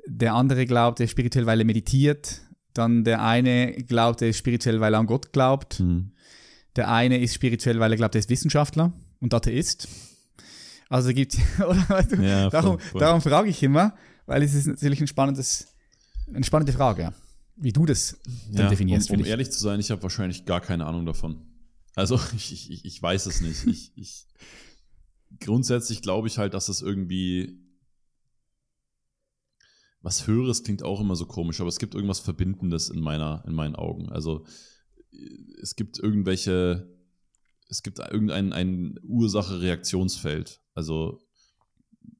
[0.07, 2.41] Der andere glaubt, er ist spirituell, weil er meditiert.
[2.73, 5.79] Dann der eine glaubt, er ist spirituell, weil er an Gott glaubt.
[5.79, 6.11] Mhm.
[6.75, 9.87] Der eine ist spirituell, weil er glaubt, er ist Wissenschaftler und Atheist.
[10.89, 12.99] Also gibt oder ja, darum, voll.
[12.99, 15.67] darum frage ich immer, weil es ist natürlich ein spannendes,
[16.33, 17.13] eine spannende Frage,
[17.55, 18.17] wie du das
[18.51, 19.11] ja, definierst.
[19.11, 21.45] Um, um ehrlich zu sein, ich habe wahrscheinlich gar keine Ahnung davon.
[21.95, 23.65] Also ich, ich, ich weiß es nicht.
[23.67, 24.27] ich, ich,
[25.39, 27.59] grundsätzlich glaube ich halt, dass es irgendwie
[30.01, 33.53] was Höheres klingt auch immer so komisch, aber es gibt irgendwas Verbindendes in meiner, in
[33.53, 34.09] meinen Augen.
[34.09, 34.45] Also
[35.61, 36.87] es gibt irgendwelche,
[37.67, 40.61] es gibt irgendein ein Ursache-Reaktionsfeld.
[40.79, 41.19] Also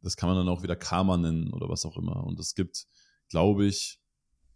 [0.02, 2.26] das kann man dann auch wieder Karma nennen oder was auch immer.
[2.26, 2.88] Und es gibt,
[3.30, 4.02] glaube ich,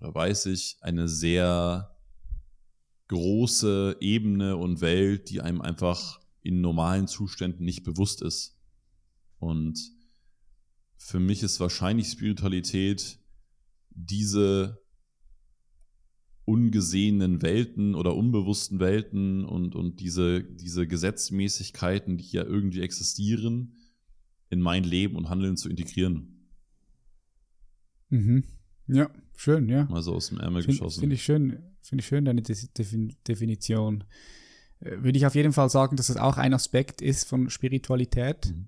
[0.02, 1.96] oder weiß ich, eine sehr
[3.08, 8.60] große Ebene und Welt, die einem einfach in normalen Zuständen nicht bewusst ist.
[9.39, 9.80] Und
[10.98, 13.20] für mich ist wahrscheinlich Spiritualität
[13.89, 14.84] diese
[16.44, 23.78] ungesehenen Welten oder unbewussten Welten und, und diese, diese Gesetzmäßigkeiten, die ja irgendwie existieren,
[24.54, 26.48] in mein Leben und Handeln zu integrieren.
[28.10, 28.44] Mhm.
[28.88, 29.88] Ja, schön, ja.
[29.92, 31.02] Also aus dem Ärmel find, geschossen.
[31.02, 34.04] Finde ich schön, finde ich schön, deine Definition.
[34.80, 38.48] Äh, würde ich auf jeden Fall sagen, dass das auch ein Aspekt ist von Spiritualität.
[38.48, 38.68] Mhm.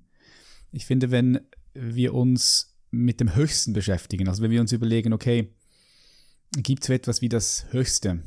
[0.72, 1.40] Ich finde, wenn
[1.74, 5.54] wir uns mit dem Höchsten beschäftigen, also wenn wir uns überlegen, okay,
[6.52, 8.22] gibt es etwas wie das Höchste?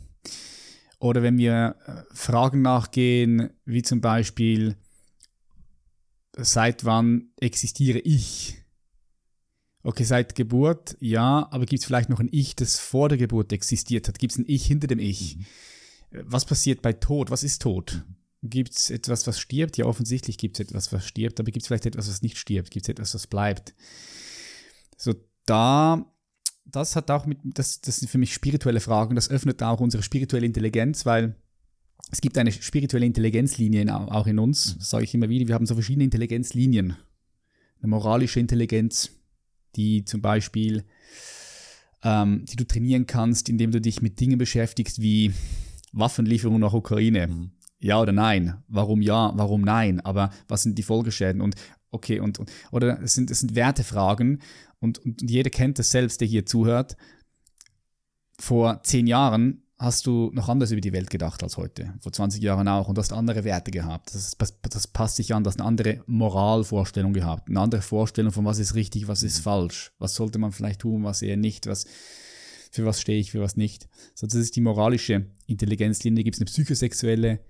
[1.00, 4.76] Oder wenn wir äh, Fragen nachgehen, wie zum Beispiel,
[6.38, 8.56] seit wann existiere ich?
[9.82, 13.52] Okay, seit Geburt, ja, aber gibt es vielleicht noch ein Ich, das vor der Geburt
[13.52, 14.18] existiert hat?
[14.18, 15.36] Gibt es ein Ich hinter dem Ich?
[15.36, 15.46] Mhm.
[16.10, 17.30] Was passiert bei Tod?
[17.30, 18.04] Was ist Tod?
[18.42, 19.76] Gibt es etwas, was stirbt?
[19.76, 22.70] Ja, offensichtlich gibt es etwas, was stirbt, aber gibt es vielleicht etwas, was nicht stirbt?
[22.70, 23.74] Gibt es etwas, was bleibt?
[24.96, 25.14] So,
[25.46, 26.12] da,
[26.64, 30.02] das hat auch mit, das, das sind für mich spirituelle Fragen, das öffnet auch unsere
[30.02, 31.36] spirituelle Intelligenz, weil
[32.10, 35.54] es gibt eine spirituelle Intelligenzlinie in, auch in uns, das sage ich immer wieder, wir
[35.54, 36.96] haben so verschiedene Intelligenzlinien.
[37.80, 39.10] Eine moralische Intelligenz,
[39.76, 40.84] die zum Beispiel,
[42.02, 45.32] ähm, die du trainieren kannst, indem du dich mit Dingen beschäftigst wie
[45.92, 47.28] Waffenlieferung nach Ukraine.
[47.28, 47.50] Mhm.
[47.80, 48.62] Ja oder nein?
[48.66, 49.32] Warum ja?
[49.36, 50.00] Warum nein?
[50.00, 51.40] Aber was sind die Folgeschäden?
[51.40, 51.54] Und
[51.90, 54.42] okay, und, und oder es sind, es sind Wertefragen
[54.80, 56.96] und, und jeder kennt das selbst, der hier zuhört.
[58.40, 61.94] Vor zehn Jahren hast du noch anders über die Welt gedacht als heute.
[62.00, 62.88] Vor 20 Jahren auch.
[62.88, 64.14] Und hast andere Werte gehabt.
[64.14, 65.44] Das, das, das passt sich an.
[65.44, 67.48] Du hast eine andere Moralvorstellung gehabt.
[67.48, 69.92] Eine andere Vorstellung von was ist richtig, was ist falsch.
[69.98, 71.66] Was sollte man vielleicht tun, was eher nicht.
[71.66, 71.86] Was,
[72.72, 73.88] für was stehe ich, für was nicht.
[74.14, 76.22] So, das ist die moralische Intelligenzlinie.
[76.22, 77.40] Da gibt es eine psychosexuelle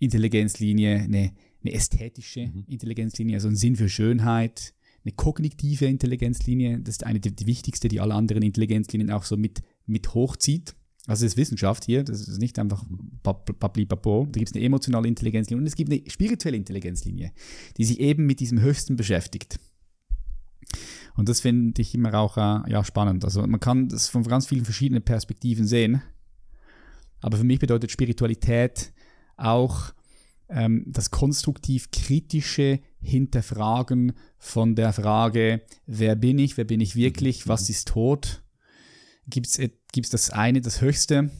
[0.00, 2.64] Intelligenzlinie, eine, eine ästhetische mhm.
[2.66, 6.80] Intelligenzlinie, also einen Sinn für Schönheit, eine kognitive Intelligenzlinie.
[6.80, 10.74] Das ist eine die, die wichtigste, die alle anderen Intelligenzlinien auch so mit, mit hochzieht.
[11.06, 12.84] Also das ist Wissenschaft hier, das ist nicht einfach
[13.22, 14.26] papli papo.
[14.30, 17.32] Da gibt es eine emotionale Intelligenzlinie und es gibt eine spirituelle Intelligenzlinie,
[17.76, 19.58] die sich eben mit diesem Höchsten beschäftigt.
[21.16, 23.24] Und das finde ich immer auch äh, ja, spannend.
[23.24, 26.02] Also man kann das von ganz vielen verschiedenen Perspektiven sehen.
[27.20, 28.92] Aber für mich bedeutet Spiritualität
[29.36, 29.92] auch
[30.48, 37.68] ähm, das konstruktiv-kritische Hinterfragen von der Frage, wer bin ich, wer bin ich wirklich, was
[37.70, 38.42] ist Tod
[39.30, 41.30] gibt es das eine, das Höchste.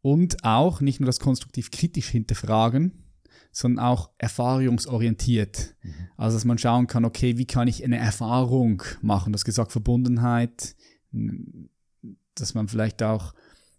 [0.00, 3.02] Und auch nicht nur das konstruktiv kritisch hinterfragen,
[3.52, 5.76] sondern auch erfahrungsorientiert.
[5.82, 5.94] Mhm.
[6.16, 9.32] Also, dass man schauen kann, okay, wie kann ich eine Erfahrung machen?
[9.32, 10.74] Das gesagt, Verbundenheit,
[12.34, 13.34] dass man vielleicht auch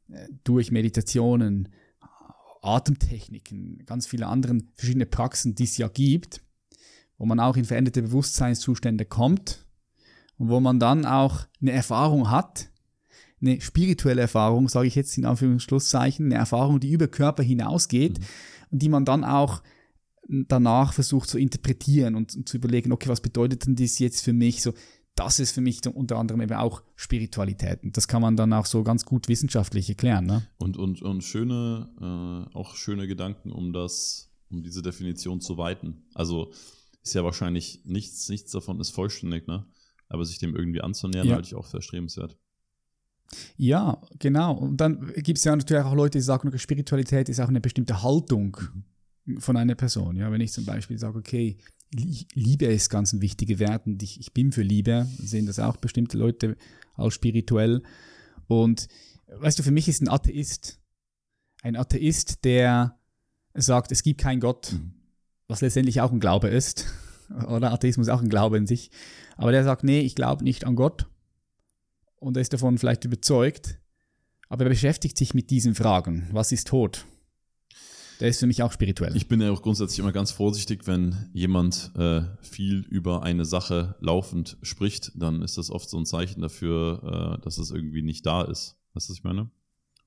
[0.10, 1.69] äh, durch Meditationen,
[2.62, 6.41] Atemtechniken, ganz viele andere verschiedene Praxen, die es ja gibt,
[7.17, 9.65] wo man auch in veränderte Bewusstseinszustände kommt
[10.38, 12.69] und wo man dann auch eine Erfahrung hat,
[13.44, 18.26] eine spirituelle Erfahrung, sage ich jetzt in Anführungszeichen, eine Erfahrung, die über Körper hinausgeht mhm.
[18.72, 19.62] und die man dann auch
[20.28, 24.34] danach versucht zu interpretieren und, und, zu überlegen, okay, was bedeutet denn das jetzt für
[24.34, 24.62] mich?
[24.62, 24.74] So,
[25.16, 27.84] das ist für mich unter anderem eben auch Spiritualität.
[27.84, 30.26] Und das kann man dann auch so ganz gut wissenschaftlich erklären.
[30.26, 30.48] Ne?
[30.58, 36.06] Und, und, und schöne, äh, auch schöne Gedanken, um das, um diese Definition zu weiten.
[36.14, 36.52] Also
[37.04, 39.66] ist ja wahrscheinlich nichts, nichts davon ist vollständig, ne?
[40.08, 41.36] Aber sich dem irgendwie anzunähern, ja.
[41.36, 42.38] halte ich auch für erstrebenswert.
[43.58, 44.54] Ja, genau.
[44.54, 48.04] Und dann gibt es ja natürlich auch Leute, die sagen, Spiritualität ist auch eine bestimmte
[48.04, 48.58] Haltung
[49.26, 49.40] mhm.
[49.40, 50.16] von einer Person.
[50.16, 51.58] Ja, wenn ich zum Beispiel sage, okay,
[51.92, 55.78] Liebe ist ganz ein wichtiger Wert und ich, ich bin für Liebe, sehen das auch
[55.78, 56.58] bestimmte Leute
[56.96, 57.84] als spirituell.
[58.48, 58.88] Und
[59.28, 60.80] weißt du, für mich ist ein Atheist
[61.64, 63.00] ein Atheist, der
[63.54, 64.94] sagt, es gibt keinen Gott, mhm.
[65.48, 66.86] was letztendlich auch ein Glaube ist.
[67.48, 68.92] Oder Atheismus ist auch ein Glaube in sich.
[69.38, 71.08] Aber der sagt, nee, ich glaube nicht an Gott.
[72.24, 73.80] Und er ist davon vielleicht überzeugt.
[74.48, 76.30] Aber er beschäftigt sich mit diesen Fragen.
[76.32, 77.06] Was ist Tod?
[78.22, 79.16] Der ist für mich auch spirituell.
[79.18, 83.96] Ich bin ja auch grundsätzlich immer ganz vorsichtig, wenn jemand äh, viel über eine Sache
[84.00, 88.26] laufend spricht, dann ist das oft so ein Zeichen dafür, äh, dass es irgendwie nicht
[88.26, 88.78] da ist.
[88.94, 89.52] Weißt du, was ich meine?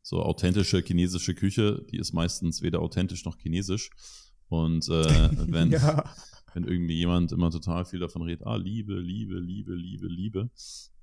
[0.01, 3.91] So authentische chinesische Küche, die ist meistens weder authentisch noch chinesisch.
[4.49, 6.09] Und äh, wenn, ja.
[6.55, 10.51] wenn irgendwie jemand immer total viel davon redet, ah, Liebe, Liebe, Liebe, Liebe, Liebe,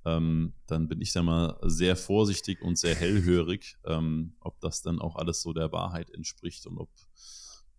[0.06, 5.00] ähm, dann bin ich da mal sehr vorsichtig und sehr hellhörig, ähm, ob das dann
[5.00, 6.90] auch alles so der Wahrheit entspricht und ob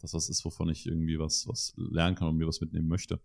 [0.00, 3.20] das was ist, wovon ich irgendwie was, was lernen kann und mir was mitnehmen möchte.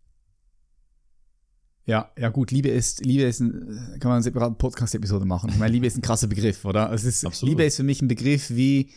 [1.86, 5.50] Ja, ja gut, Liebe ist, Liebe ist ein, kann man eine separate Podcast-Episode machen.
[5.50, 6.92] Ich meine, Liebe ist ein krasser Begriff, oder?
[6.94, 7.50] Es ist, Absolut.
[7.50, 8.92] Liebe ist für mich ein Begriff wie,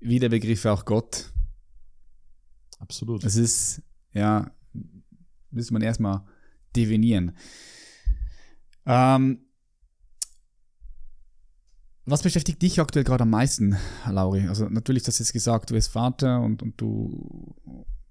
[0.00, 1.32] wie der Begriff auch Gott.
[2.78, 3.24] Absolut.
[3.24, 4.50] Es ist, ja,
[5.50, 6.22] müsste man erstmal
[6.76, 7.32] definieren.
[8.88, 9.44] Ähm,
[12.06, 13.76] was beschäftigt dich aktuell gerade am meisten,
[14.10, 14.48] Lauri?
[14.48, 17.54] Also natürlich, das jetzt gesagt, du bist Vater und, und du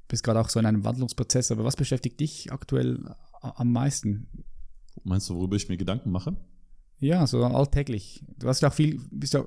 [0.07, 3.03] bist gerade auch so in einem Wandlungsprozess, aber was beschäftigt dich aktuell
[3.41, 4.27] am meisten?
[5.03, 6.37] Meinst du, worüber ich mir Gedanken mache?
[6.99, 8.23] Ja, so alltäglich.
[8.37, 9.43] Du hast ja auch viel, bist ja,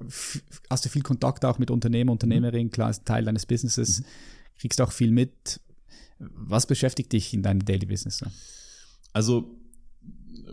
[0.69, 4.05] hast du viel Kontakt auch mit Unternehmer, Unternehmerinnen, klar, ist Teil deines Businesses, mhm.
[4.59, 5.61] kriegst auch viel mit.
[6.19, 8.25] Was beschäftigt dich in deinem Daily Business?
[9.13, 9.60] Also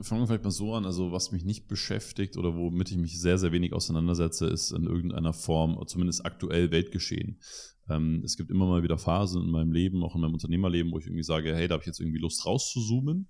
[0.02, 0.86] fangen wir vielleicht mal so an.
[0.86, 4.86] Also, was mich nicht beschäftigt oder womit ich mich sehr, sehr wenig auseinandersetze, ist in
[4.86, 7.40] irgendeiner Form, zumindest aktuell Weltgeschehen.
[7.90, 11.00] Ähm, es gibt immer mal wieder Phasen in meinem Leben, auch in meinem Unternehmerleben, wo
[11.00, 13.28] ich irgendwie sage, hey, da habe ich jetzt irgendwie Lust rauszuzoomen.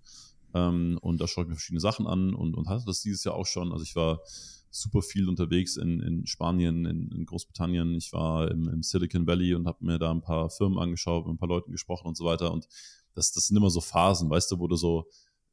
[0.54, 3.36] Ähm, und da schaue ich mir verschiedene Sachen an und, und hatte das dieses Jahr
[3.36, 3.72] auch schon.
[3.72, 4.22] Also, ich war
[4.70, 7.96] super viel unterwegs in, in Spanien, in, in Großbritannien.
[7.96, 11.36] Ich war im, im Silicon Valley und habe mir da ein paar Firmen angeschaut, mit
[11.36, 12.52] ein paar Leuten gesprochen und so weiter.
[12.52, 12.68] Und
[13.14, 15.08] das, das sind immer so Phasen, weißt du, wo du so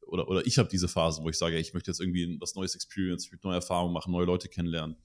[0.06, 2.74] oder, oder ich habe diese Phasen, wo ich sage, ich möchte jetzt irgendwie was Neues
[2.74, 4.96] Experience, ich möchte neue Erfahrungen machen, neue Leute kennenlernen.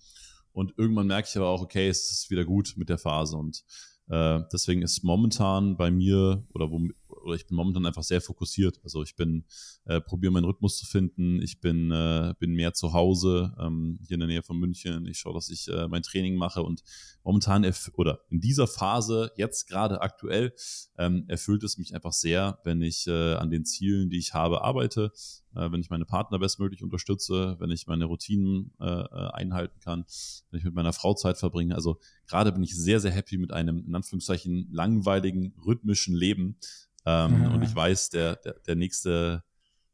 [0.51, 3.37] Und irgendwann merke ich aber auch, okay, es ist wieder gut mit der Phase.
[3.37, 3.63] Und
[4.09, 6.87] äh, deswegen ist momentan bei mir, oder wo,
[7.23, 8.79] oder ich bin momentan einfach sehr fokussiert.
[8.83, 9.45] Also ich bin,
[9.85, 11.41] äh, probiere meinen Rhythmus zu finden.
[11.41, 15.05] Ich bin, äh, bin mehr zu Hause, ähm, hier in der Nähe von München.
[15.07, 16.83] Ich schaue, dass ich äh, mein Training mache und
[17.23, 20.53] momentan oder in dieser Phase, jetzt gerade aktuell,
[20.97, 24.61] ähm, erfüllt es mich einfach sehr, wenn ich äh, an den Zielen, die ich habe,
[24.63, 25.11] arbeite,
[25.55, 30.05] äh, wenn ich meine Partner bestmöglich unterstütze, wenn ich meine Routinen äh, äh, einhalten kann,
[30.49, 31.75] wenn ich mit meiner Frau Zeit verbringe.
[31.75, 36.57] Also gerade bin ich sehr, sehr happy mit einem, in Anführungszeichen, langweiligen, rhythmischen Leben,
[37.09, 37.51] ähm, mhm.
[37.53, 39.43] Und ich weiß, der, der, der nächste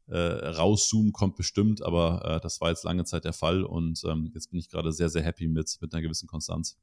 [0.08, 4.30] äh, Rauszoom kommt bestimmt, aber äh, das war jetzt lange Zeit der Fall und ähm,
[4.34, 6.76] jetzt bin ich gerade sehr, sehr happy mit, mit einer gewissen Konstanz.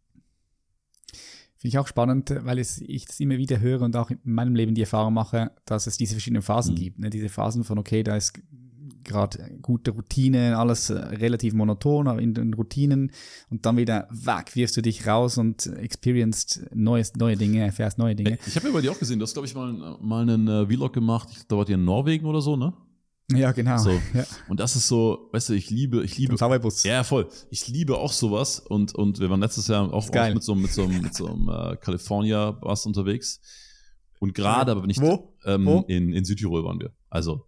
[1.56, 4.56] Finde ich auch spannend, weil es, ich das immer wieder höre und auch in meinem
[4.56, 6.80] Leben die Erfahrung mache, dass es diese verschiedenen Phasen mhm.
[6.80, 7.00] gibt.
[7.00, 7.10] Ne?
[7.10, 8.34] Diese Phasen von, okay, da ist
[9.04, 13.12] gerade gute Routine, alles äh, relativ monoton in den Routinen
[13.50, 18.16] und dann wieder weg, wirfst du dich raus und experienced neues, neue Dinge, erfährst neue
[18.16, 18.38] Dinge.
[18.46, 20.66] Ich habe ja bei dir auch gesehen, du hast, glaube ich, mal, mal einen äh,
[20.68, 22.74] Vlog gemacht, ich, da wart ihr in Norwegen oder so, ne?
[23.32, 23.78] Ja, genau.
[23.78, 23.92] So.
[24.13, 24.26] Ja.
[24.48, 26.38] Und das ist so, weißt du, ich liebe, ich liebe.
[26.38, 26.84] Sauerbus.
[26.84, 27.30] Ja, voll.
[27.50, 28.60] Ich liebe auch sowas.
[28.60, 31.50] Und, und wir waren letztes Jahr auch, auch mit so, mit so, mit so einem
[31.50, 33.39] äh, California-Bus unterwegs.
[34.20, 35.02] Und gerade, aber wenn ich.
[35.02, 35.36] Wo?
[35.46, 35.86] Ähm, Wo?
[35.88, 36.92] In, in Südtirol waren wir.
[37.10, 37.48] Also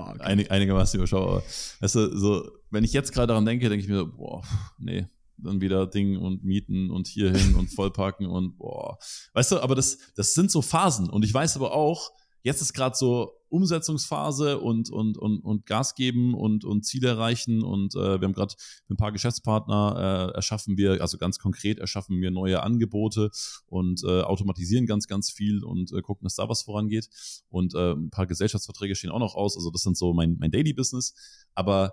[0.00, 0.22] Oh, okay.
[0.22, 1.42] Einig, einigermaßen überschaubar.
[1.80, 4.42] Weißt du, so, wenn ich jetzt gerade daran denke, denke ich mir, boah,
[4.78, 8.98] nee, dann wieder Ding und mieten und hierhin und vollpacken und boah.
[9.32, 11.08] Weißt du, aber das, das sind so Phasen.
[11.08, 15.94] Und ich weiß aber auch, jetzt ist gerade so Umsetzungsphase und, und, und, und Gas
[15.94, 17.62] geben und, und Ziele erreichen.
[17.62, 18.54] Und äh, wir haben gerade
[18.88, 23.30] ein paar Geschäftspartner äh, erschaffen wir, also ganz konkret erschaffen wir neue Angebote
[23.66, 27.08] und äh, automatisieren ganz, ganz viel und äh, gucken, dass da was vorangeht.
[27.48, 29.56] Und äh, ein paar Gesellschaftsverträge stehen auch noch aus.
[29.56, 31.14] Also das sind so mein, mein Daily Business.
[31.54, 31.92] Aber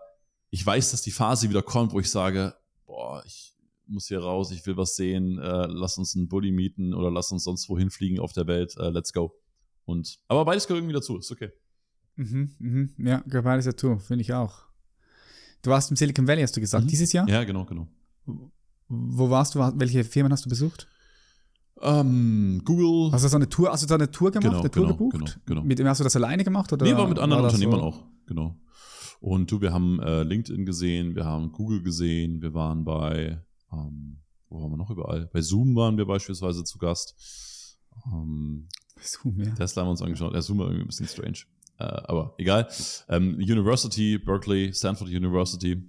[0.50, 2.56] ich weiß, dass die Phase wieder kommt, wo ich sage,
[2.86, 3.56] boah, ich
[3.88, 7.32] muss hier raus, ich will was sehen, äh, lass uns einen Bulli mieten oder lass
[7.32, 9.34] uns sonst wohin fliegen auf der Welt, äh, let's go.
[9.88, 11.50] Und, aber beides gehört irgendwie dazu, ist okay.
[12.18, 12.94] Mhm, mhm.
[12.98, 14.66] Ja, gehört beides dazu, finde ich auch.
[15.62, 16.90] Du warst im Silicon Valley, hast du gesagt, mhm.
[16.90, 17.28] dieses Jahr?
[17.30, 17.88] Ja, genau, genau.
[18.90, 19.60] Wo warst du?
[19.60, 20.88] Welche Firmen hast du besucht?
[21.76, 23.14] Um, ähm, Google.
[23.14, 24.98] Hast du so eine Tour, hast du so eine Tour gemacht, genau, eine Tour genau,
[24.98, 25.40] gebucht?
[25.46, 25.64] Genau, genau.
[25.64, 26.74] Mit hast du das alleine gemacht?
[26.74, 27.86] Oder nee, war mit anderen war Unternehmern so?
[27.86, 28.60] auch, genau.
[29.22, 34.20] Und du, wir haben äh, LinkedIn gesehen, wir haben Google gesehen, wir waren bei, ähm,
[34.50, 35.30] wo waren wir noch überall?
[35.32, 37.78] Bei Zoom waren wir beispielsweise zu Gast.
[38.12, 38.68] Ähm,
[39.02, 39.54] Zoom, ja.
[39.56, 40.34] Tesla haben wir uns angeschaut.
[40.34, 41.40] Ja, Zoom war irgendwie ein bisschen strange.
[41.80, 42.68] Äh, aber egal.
[43.10, 45.84] Ähm, University, Berkeley, Stanford University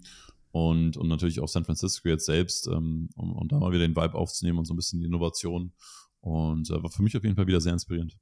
[0.50, 3.96] und, und natürlich auch San Francisco jetzt selbst, ähm, um, um da mal wieder den
[3.96, 5.72] Vibe aufzunehmen und so ein bisschen die Innovation.
[6.20, 8.18] Und äh, war für mich auf jeden Fall wieder sehr inspirierend.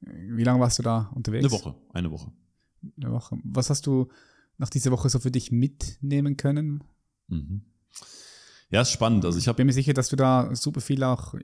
[0.00, 1.44] Wie lange warst du da unterwegs?
[1.44, 2.32] Eine Woche, eine Woche.
[2.96, 3.38] Eine Woche.
[3.44, 4.08] Was hast du
[4.58, 6.84] nach dieser Woche so für dich mitnehmen können?
[7.28, 7.62] Mhm.
[8.74, 9.24] Ja, ist spannend.
[9.24, 11.34] Also ich bin mir sicher, dass du da super viel auch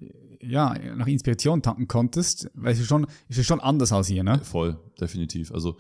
[0.42, 4.24] ja, nach Inspiration tanken konntest, weil es ist schon, es ist schon anders als hier,
[4.24, 4.40] ne?
[4.42, 5.52] Voll, definitiv.
[5.52, 5.76] Also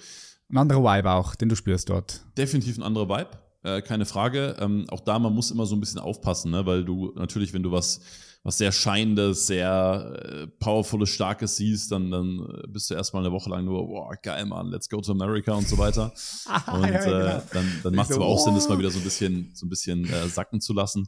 [0.48, 2.24] ein anderer Vibe auch, den du spürst dort.
[2.38, 3.30] Definitiv ein anderer Vibe,
[3.64, 4.58] äh, keine Frage.
[4.60, 6.66] Ähm, auch da, man muss immer so ein bisschen aufpassen, ne?
[6.66, 8.00] weil du natürlich, wenn du was,
[8.42, 13.50] was sehr Scheinendes, sehr äh, powervolles, Starkes siehst, dann, dann bist du erstmal eine Woche
[13.50, 16.12] lang nur, boah, geil, Mann, let's go to America und so weiter.
[16.72, 17.16] und ja, genau.
[17.16, 19.50] äh, dann, dann macht es so, aber auch Sinn, das mal wieder so ein bisschen,
[19.54, 21.06] so ein bisschen äh, sacken zu lassen.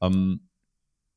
[0.00, 0.48] Ähm,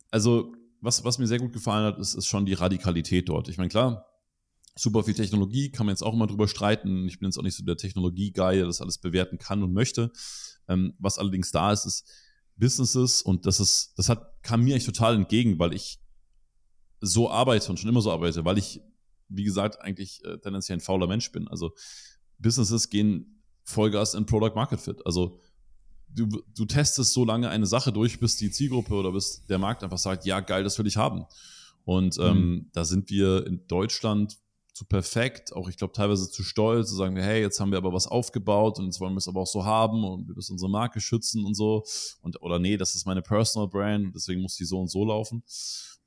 [0.09, 3.47] also, was, was mir sehr gut gefallen hat, ist, ist schon die Radikalität dort.
[3.47, 4.05] Ich meine, klar,
[4.75, 7.07] super viel Technologie, kann man jetzt auch immer drüber streiten.
[7.07, 10.11] Ich bin jetzt auch nicht so der Technologie-Guy, der das alles bewerten kann und möchte.
[10.67, 12.09] Ähm, was allerdings da ist, ist
[12.57, 15.99] Businesses und das ist, das hat, kam mir echt total entgegen, weil ich
[17.01, 18.81] so arbeite und schon immer so arbeite, weil ich,
[19.27, 21.47] wie gesagt, eigentlich äh, tendenziell ein fauler Mensch bin.
[21.47, 21.73] Also
[22.39, 25.05] Businesses gehen Vollgas in Product Market Fit.
[25.05, 25.39] Also
[26.07, 29.83] du, du testest so lange eine Sache durch, bis die Zielgruppe oder bis der Markt
[29.83, 31.25] einfach sagt, ja, geil, das will ich haben.
[31.83, 32.69] Und ähm, mhm.
[32.73, 34.37] da sind wir in Deutschland
[34.75, 37.93] zu perfekt, auch ich glaube teilweise zu stolz, zu sagen, hey, jetzt haben wir aber
[37.93, 40.69] was aufgebaut und jetzt wollen wir es aber auch so haben und wir müssen unsere
[40.69, 41.85] Marke schützen und so.
[42.21, 45.43] Und oder nee, das ist meine Personal Brand, deswegen muss die so und so laufen.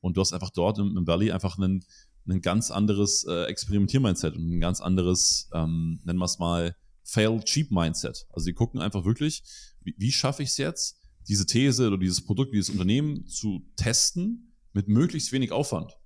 [0.01, 1.83] Und du hast einfach dort im, im Valley einfach einen,
[2.29, 8.27] ein ganz anderes äh, Experimentier-Mindset und ein ganz anderes, ähm, nennen wir es mal, Fail-Cheap-Mindset.
[8.31, 9.45] Also die gucken einfach wirklich,
[9.81, 14.53] wie, wie schaffe ich es jetzt, diese These oder dieses Produkt, dieses Unternehmen zu testen
[14.75, 15.97] mit möglichst wenig Aufwand.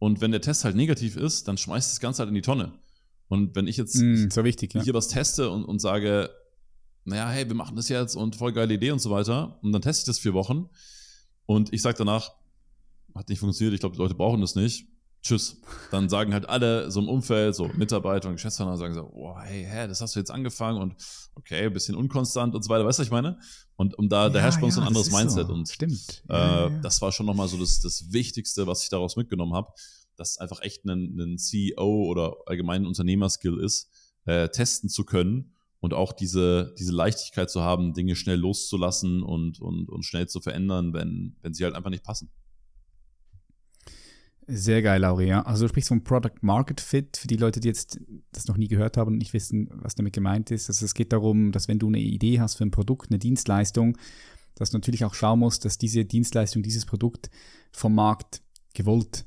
[0.00, 2.72] Und wenn der Test halt negativ ist, dann schmeißt das Ganze halt in die Tonne.
[3.28, 4.82] Und wenn ich jetzt mm, so wichtig, ja.
[4.82, 6.30] hier was teste und, und sage,
[7.04, 9.82] naja, hey, wir machen das jetzt und voll geile Idee und so weiter, und dann
[9.82, 10.68] teste ich das vier Wochen
[11.46, 12.32] und ich sage danach,
[13.14, 14.88] hat nicht funktioniert, ich glaube, die Leute brauchen das nicht,
[15.22, 15.60] tschüss.
[15.90, 19.66] Dann sagen halt alle so im Umfeld, so Mitarbeiter und Geschäftsführer sagen so, oh, hey,
[19.68, 20.94] hä, das hast du jetzt angefangen und
[21.34, 23.38] okay, bisschen unkonstant und so weiter, weißt du, was ich meine?
[23.76, 25.52] Und um da, ja, da herrscht bei uns ja, ein anderes Mindset so.
[25.52, 26.24] und Stimmt.
[26.28, 29.72] Äh, ja, das war schon nochmal so das, das Wichtigste, was ich daraus mitgenommen habe,
[30.16, 33.90] dass einfach echt ein, ein CEO oder allgemein Unternehmerskill ist,
[34.24, 39.60] äh, testen zu können und auch diese, diese Leichtigkeit zu haben, Dinge schnell loszulassen und,
[39.60, 42.30] und, und schnell zu verändern, wenn, wenn sie halt einfach nicht passen.
[44.52, 45.42] Sehr geil, Lauri, ja.
[45.42, 48.00] Also du sprichst vom Product Market Fit für die Leute, die jetzt
[48.32, 50.68] das noch nie gehört haben und nicht wissen, was damit gemeint ist.
[50.68, 53.96] Also es geht darum, dass wenn du eine Idee hast für ein Produkt, eine Dienstleistung,
[54.56, 57.30] dass du natürlich auch schauen musst, dass diese Dienstleistung, dieses Produkt
[57.70, 58.42] vom Markt
[58.74, 59.24] gewollt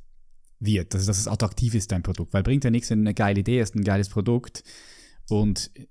[0.59, 0.93] wird.
[0.93, 2.33] Also dass es attraktiv ist, dein Produkt.
[2.33, 4.63] Weil bringt ja nichts, wenn eine geile Idee ist, ein geiles Produkt
[5.29, 5.85] und äh,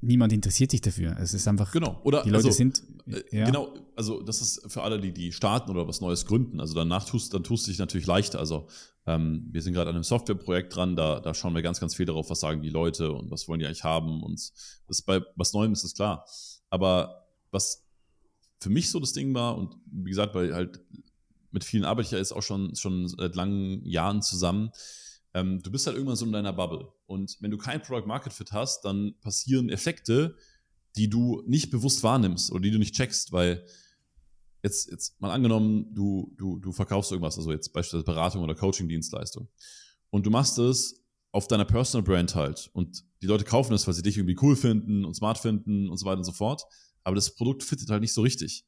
[0.00, 1.16] niemand interessiert sich dafür.
[1.18, 2.00] Es ist einfach, genau.
[2.04, 2.82] oder, die Leute also, sind.
[3.06, 3.46] Äh, ja.
[3.46, 6.60] Genau, also das ist für alle, die, die starten oder was Neues gründen.
[6.60, 8.38] Also danach tust, dann tust du dich natürlich leichter.
[8.38, 8.68] Also
[9.06, 12.06] ähm, wir sind gerade an einem Softwareprojekt dran, da, da schauen wir ganz, ganz viel
[12.06, 14.22] darauf, was sagen die Leute und was wollen die eigentlich haben.
[14.22, 14.52] Und
[14.86, 16.24] das bei was Neuem ist das klar.
[16.70, 17.84] Aber was
[18.60, 20.80] für mich so das Ding war, und wie gesagt, weil halt
[21.50, 24.70] mit vielen arbeite ich ja jetzt auch schon, schon seit langen Jahren zusammen,
[25.34, 26.92] ähm, du bist halt irgendwann so in deiner Bubble.
[27.06, 30.36] Und wenn du kein Product Market Fit hast, dann passieren Effekte,
[30.96, 33.64] die du nicht bewusst wahrnimmst oder die du nicht checkst, weil
[34.62, 39.48] jetzt, jetzt mal angenommen, du, du, du verkaufst irgendwas, also jetzt beispielsweise Beratung oder Coaching-Dienstleistung.
[40.10, 42.70] Und du machst es auf deiner Personal Brand halt.
[42.72, 45.98] Und die Leute kaufen es, weil sie dich irgendwie cool finden und smart finden und
[45.98, 46.62] so weiter und so fort.
[47.04, 48.64] Aber das Produkt fittet halt nicht so richtig.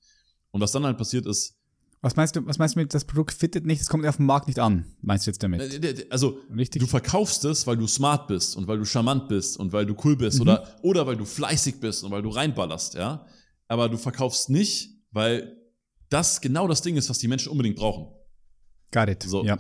[0.51, 1.60] Und was dann halt passiert ist,
[2.03, 4.25] Was meinst du, was meinst du mit, das Produkt fittet nicht, es kommt auf den
[4.25, 5.61] Markt nicht an, meinst du jetzt damit?
[5.61, 6.81] Äh, also, Richtig?
[6.81, 9.95] du verkaufst es, weil du smart bist und weil du charmant bist und weil du
[10.05, 10.43] cool bist mhm.
[10.43, 13.27] oder, oder weil du fleißig bist und weil du reinballerst, ja.
[13.69, 15.57] Aber du verkaufst nicht, weil
[16.09, 18.09] das genau das Ding ist, was die Menschen unbedingt brauchen.
[18.93, 19.23] Got it.
[19.23, 19.45] So.
[19.45, 19.59] Ja.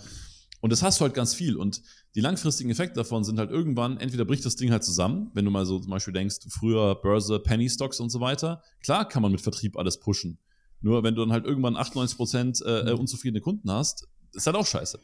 [0.61, 1.57] Und das hast du halt ganz viel.
[1.57, 1.83] Und
[2.15, 5.51] die langfristigen Effekte davon sind halt irgendwann, entweder bricht das Ding halt zusammen, wenn du
[5.51, 8.63] mal so zum Beispiel denkst, früher Börse, Penny Stocks und so weiter.
[8.83, 10.39] Klar kann man mit Vertrieb alles pushen.
[10.83, 13.01] Nur wenn du dann halt irgendwann 98 Prozent äh, äh, mhm.
[13.01, 14.99] unzufriedene Kunden hast, ist halt auch scheiße.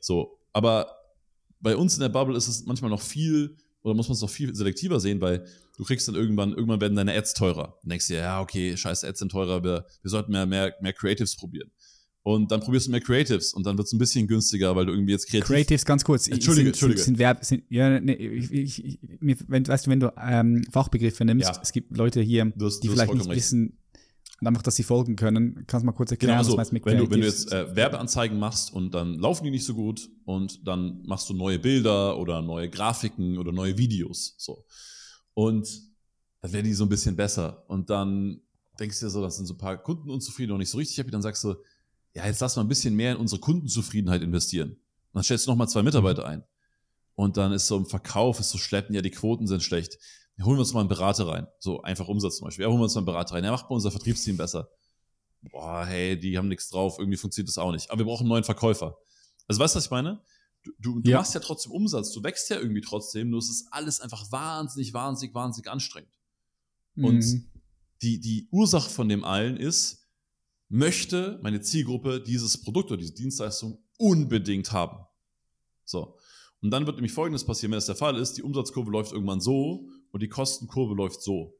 [0.00, 0.88] So, aber
[1.60, 4.30] bei uns in der Bubble ist es manchmal noch viel, oder muss man es noch
[4.30, 5.44] viel selektiver sehen, weil
[5.76, 7.78] du kriegst dann irgendwann, irgendwann werden deine Ads teurer.
[7.82, 10.92] Und denkst dir, ja, okay, scheiße, Ads sind teurer, wir, wir sollten mehr, mehr, mehr
[10.92, 11.70] Creatives probieren.
[12.22, 14.92] Und dann probierst du mehr Creatives und dann wird es ein bisschen günstiger, weil du
[14.92, 15.46] irgendwie jetzt kreativ.
[15.46, 16.28] Creatives, ganz kurz.
[16.28, 17.02] Entschuldige, sind, Entschuldige.
[17.02, 21.48] Sind, Verb, sind, ja, nee, ich, ich, wenn, weißt du, wenn du ähm, Fachbegriffe nimmst,
[21.48, 21.58] ja.
[21.62, 23.78] es gibt Leute hier, hast, die vielleicht nicht wissen,
[24.40, 25.66] und einfach, dass sie folgen können.
[25.66, 27.76] Kannst du mal kurz erklären, genau, also, was meinst wenn du, wenn du jetzt äh,
[27.76, 32.18] Werbeanzeigen machst und dann laufen die nicht so gut und dann machst du neue Bilder
[32.18, 34.34] oder neue Grafiken oder neue Videos.
[34.38, 34.64] So.
[35.34, 35.68] Und
[36.40, 37.64] dann werden die so ein bisschen besser.
[37.68, 38.40] Und dann
[38.78, 40.96] denkst du dir so, das sind so ein paar Kunden unzufrieden und nicht so richtig
[40.96, 41.10] happy.
[41.10, 41.56] Dann sagst du,
[42.14, 44.70] ja, jetzt lass mal ein bisschen mehr in unsere Kundenzufriedenheit investieren.
[44.70, 44.78] Und
[45.12, 46.44] dann stellst du nochmal zwei Mitarbeiter ein.
[47.14, 49.98] Und dann ist so im Verkauf, ist so schleppen, ja, die Quoten sind schlecht
[50.44, 51.46] holen wir uns mal einen Berater rein.
[51.58, 52.64] So einfach Umsatz zum Beispiel.
[52.64, 53.44] Ja, holen wir uns mal einen Berater rein.
[53.44, 54.70] Ja, macht bei unser Vertriebsteam besser.
[55.42, 57.90] Boah, hey, die haben nichts drauf, irgendwie funktioniert das auch nicht.
[57.90, 58.98] Aber wir brauchen einen neuen Verkäufer.
[59.48, 60.22] Also weißt du, was ich meine?
[60.62, 61.18] Du, du, du ja.
[61.18, 64.92] machst ja trotzdem Umsatz, du wächst ja irgendwie trotzdem, nur es ist alles einfach wahnsinnig,
[64.92, 66.12] wahnsinnig, wahnsinnig anstrengend.
[66.94, 67.04] Mhm.
[67.04, 67.24] Und
[68.02, 70.06] die, die Ursache von dem allen ist,
[70.68, 75.04] möchte meine Zielgruppe dieses Produkt oder diese Dienstleistung unbedingt haben.
[75.84, 76.16] So.
[76.60, 79.40] Und dann wird nämlich Folgendes passieren, wenn das der Fall ist, die Umsatzkurve läuft irgendwann
[79.40, 81.58] so und die Kostenkurve läuft so.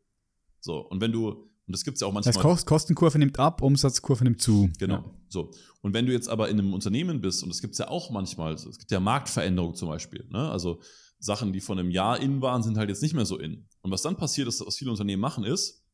[0.60, 2.32] So, und wenn du, und das gibt es ja auch manchmal.
[2.32, 4.70] Das heißt, Kostenkurve nimmt ab, Umsatzkurve nimmt zu.
[4.78, 5.14] Genau, ja.
[5.28, 5.52] so.
[5.80, 8.10] Und wenn du jetzt aber in einem Unternehmen bist, und das gibt es ja auch
[8.10, 10.50] manchmal, es gibt ja Marktveränderungen zum Beispiel, ne?
[10.50, 10.80] also
[11.18, 13.66] Sachen, die von einem Jahr in waren, sind halt jetzt nicht mehr so in.
[13.82, 15.84] Und was dann passiert ist, was viele Unternehmen machen, ist,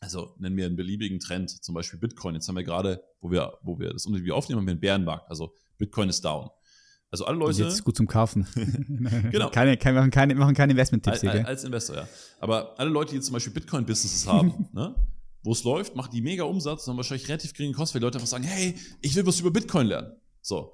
[0.00, 2.34] also nennen wir einen beliebigen Trend, zum Beispiel Bitcoin.
[2.34, 5.30] Jetzt haben wir gerade, wo wir, wo wir das Interview aufnehmen, haben wir einen Bärenmarkt.
[5.30, 6.50] Also Bitcoin ist down.
[7.12, 7.62] Also alle Leute.
[7.62, 8.46] Jetzt gut zum Kaufen.
[9.30, 9.50] genau.
[9.50, 11.30] Keine, keine, machen keine, machen keine Investment-Tipps hier.
[11.30, 12.08] Als, als Investor, ja.
[12.40, 14.94] Aber alle Leute, die zum Beispiel Bitcoin-Businesses haben, ne,
[15.42, 18.16] wo es läuft, machen die mega Umsatz, haben wahrscheinlich relativ geringe Kosten, weil die Leute
[18.16, 20.16] einfach sagen, hey, ich will was über Bitcoin lernen.
[20.40, 20.72] So.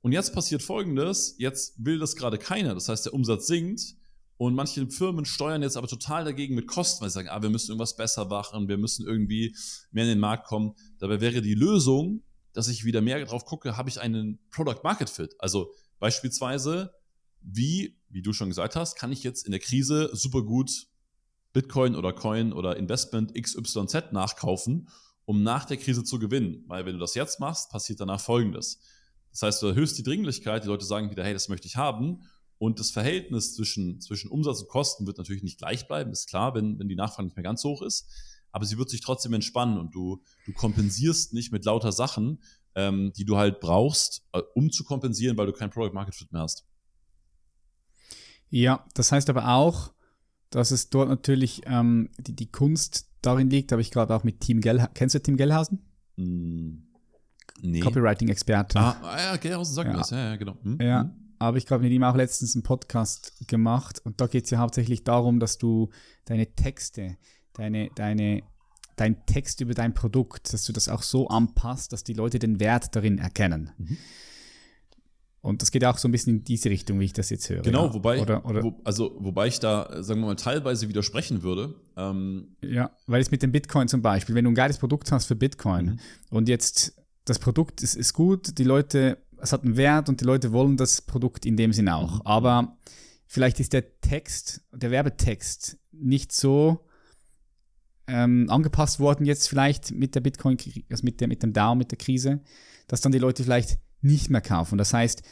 [0.00, 2.72] Und jetzt passiert folgendes, jetzt will das gerade keiner.
[2.72, 3.96] Das heißt, der Umsatz sinkt
[4.38, 7.50] und manche Firmen steuern jetzt aber total dagegen mit Kosten, weil sie sagen, ah, wir
[7.50, 9.54] müssen irgendwas besser machen, wir müssen irgendwie
[9.90, 10.74] mehr in den Markt kommen.
[11.00, 12.22] Dabei wäre die Lösung,
[12.56, 15.34] dass ich wieder mehr drauf gucke, habe ich einen Product Market Fit?
[15.38, 16.94] Also beispielsweise,
[17.42, 20.88] wie, wie du schon gesagt hast, kann ich jetzt in der Krise super gut
[21.52, 24.88] Bitcoin oder Coin oder Investment XYZ nachkaufen,
[25.26, 26.64] um nach der Krise zu gewinnen.
[26.66, 28.80] Weil wenn du das jetzt machst, passiert danach Folgendes.
[29.30, 32.22] Das heißt, du erhöhst die Dringlichkeit, die Leute sagen wieder, hey, das möchte ich haben.
[32.58, 36.54] Und das Verhältnis zwischen, zwischen Umsatz und Kosten wird natürlich nicht gleich bleiben, ist klar,
[36.54, 38.08] wenn, wenn die Nachfrage nicht mehr ganz hoch ist
[38.56, 42.42] aber sie wird sich trotzdem entspannen und du, du kompensierst nicht mit lauter Sachen,
[42.74, 46.32] ähm, die du halt brauchst, äh, um zu kompensieren, weil du kein Product Market Fit
[46.32, 46.64] mehr hast.
[48.48, 49.92] Ja, das heißt aber auch,
[50.48, 54.40] dass es dort natürlich ähm, die, die Kunst darin liegt, habe ich gerade auch mit
[54.40, 54.94] Team Gellhausen.
[54.94, 55.84] Kennst du Team Gellhausen?
[56.16, 56.76] Mm,
[57.60, 57.80] nee.
[57.80, 58.78] Copywriting-Experte.
[58.78, 59.96] Ah, ah, ja, Gellhausen sagt ja.
[59.98, 60.08] das.
[60.08, 60.56] Ja, ja, genau.
[60.62, 61.10] Hm, ja, hm.
[61.38, 64.60] aber ich glaube, mit ihm auch letztens einen Podcast gemacht und da geht es ja
[64.60, 65.90] hauptsächlich darum, dass du
[66.24, 67.18] deine Texte,
[67.56, 68.42] deine, deine,
[68.96, 72.60] dein Text über dein Produkt, dass du das auch so anpasst, dass die Leute den
[72.60, 73.70] Wert darin erkennen.
[73.78, 73.96] Mhm.
[75.46, 77.62] Und das geht auch so ein bisschen in diese Richtung, wie ich das jetzt höre.
[77.62, 77.94] Genau, ja.
[77.94, 81.76] wobei, oder, oder, wo, also, wobei ich da, sagen wir mal, teilweise widersprechen würde.
[81.96, 85.26] Ähm ja, weil es mit dem Bitcoin zum Beispiel, wenn du ein geiles Produkt hast
[85.26, 85.98] für Bitcoin mhm.
[86.30, 90.24] und jetzt das Produkt ist, ist gut, die Leute, es hat einen Wert und die
[90.24, 92.16] Leute wollen das Produkt in dem Sinn auch.
[92.16, 92.22] Mhm.
[92.24, 92.76] Aber
[93.28, 96.86] vielleicht ist der Text, der Werbetext nicht so
[98.08, 100.56] ähm, angepasst worden jetzt vielleicht mit der Bitcoin,
[100.90, 102.40] also mit, der, mit dem DAO, mit der Krise,
[102.88, 104.78] dass dann die Leute vielleicht nicht mehr kaufen.
[104.78, 105.22] Das heißt,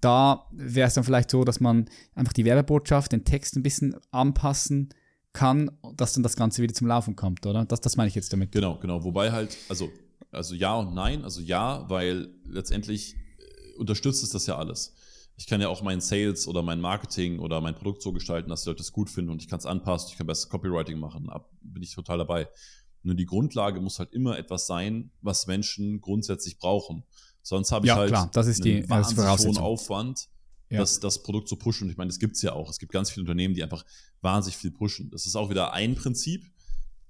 [0.00, 3.96] da wäre es dann vielleicht so, dass man einfach die Werbebotschaft, den Text ein bisschen
[4.10, 4.90] anpassen
[5.32, 7.64] kann, dass dann das Ganze wieder zum Laufen kommt, oder?
[7.64, 8.52] Das, das meine ich jetzt damit.
[8.52, 9.04] Genau, genau.
[9.04, 9.90] Wobei halt, also,
[10.32, 11.22] also ja und nein.
[11.24, 14.94] Also ja, weil letztendlich äh, unterstützt es das ja alles
[15.38, 18.64] ich kann ja auch meinen Sales oder mein Marketing oder mein Produkt so gestalten, dass
[18.64, 21.30] die Leute es gut finden und ich kann es anpassen, ich kann besser Copywriting machen,
[21.30, 22.48] ab, bin ich total dabei.
[23.04, 27.04] Nur die Grundlage muss halt immer etwas sein, was Menschen grundsätzlich brauchen.
[27.42, 30.28] Sonst habe ich ja, halt klar, das ist die, einen wahnsinnig hohen Aufwand,
[30.70, 30.80] ja.
[30.80, 31.84] das, das Produkt zu pushen.
[31.84, 32.68] Und ich meine, das gibt's ja auch.
[32.68, 33.84] Es gibt ganz viele Unternehmen, die einfach
[34.20, 35.08] wahnsinnig viel pushen.
[35.10, 36.50] Das ist auch wieder ein Prinzip.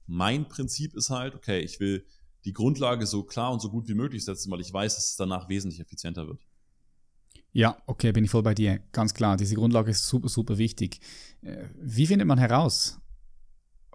[0.07, 2.05] Mein Prinzip ist halt, okay, ich will
[2.45, 5.17] die Grundlage so klar und so gut wie möglich setzen, weil ich weiß, dass es
[5.17, 6.47] danach wesentlich effizienter wird.
[7.59, 8.79] Ja, okay, bin ich voll bei dir.
[8.93, 11.01] Ganz klar, diese Grundlage ist super, super wichtig.
[11.43, 13.01] Äh, wie findet man heraus,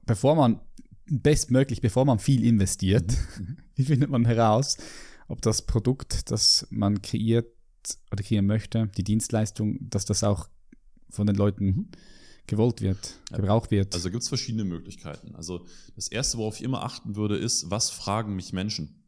[0.05, 0.59] bevor man,
[1.05, 3.15] bestmöglich, bevor man viel investiert,
[3.75, 4.75] wie findet man heraus,
[5.29, 7.47] ob das Produkt, das man kreiert
[8.11, 10.49] oder kreieren möchte, die Dienstleistung, dass das auch
[11.09, 11.87] von den Leuten mhm.
[12.47, 13.93] gewollt wird, gebraucht wird?
[13.95, 15.35] Also gibt es verschiedene Möglichkeiten.
[15.35, 19.02] Also das Erste, worauf ich immer achten würde, ist, was fragen mich Menschen?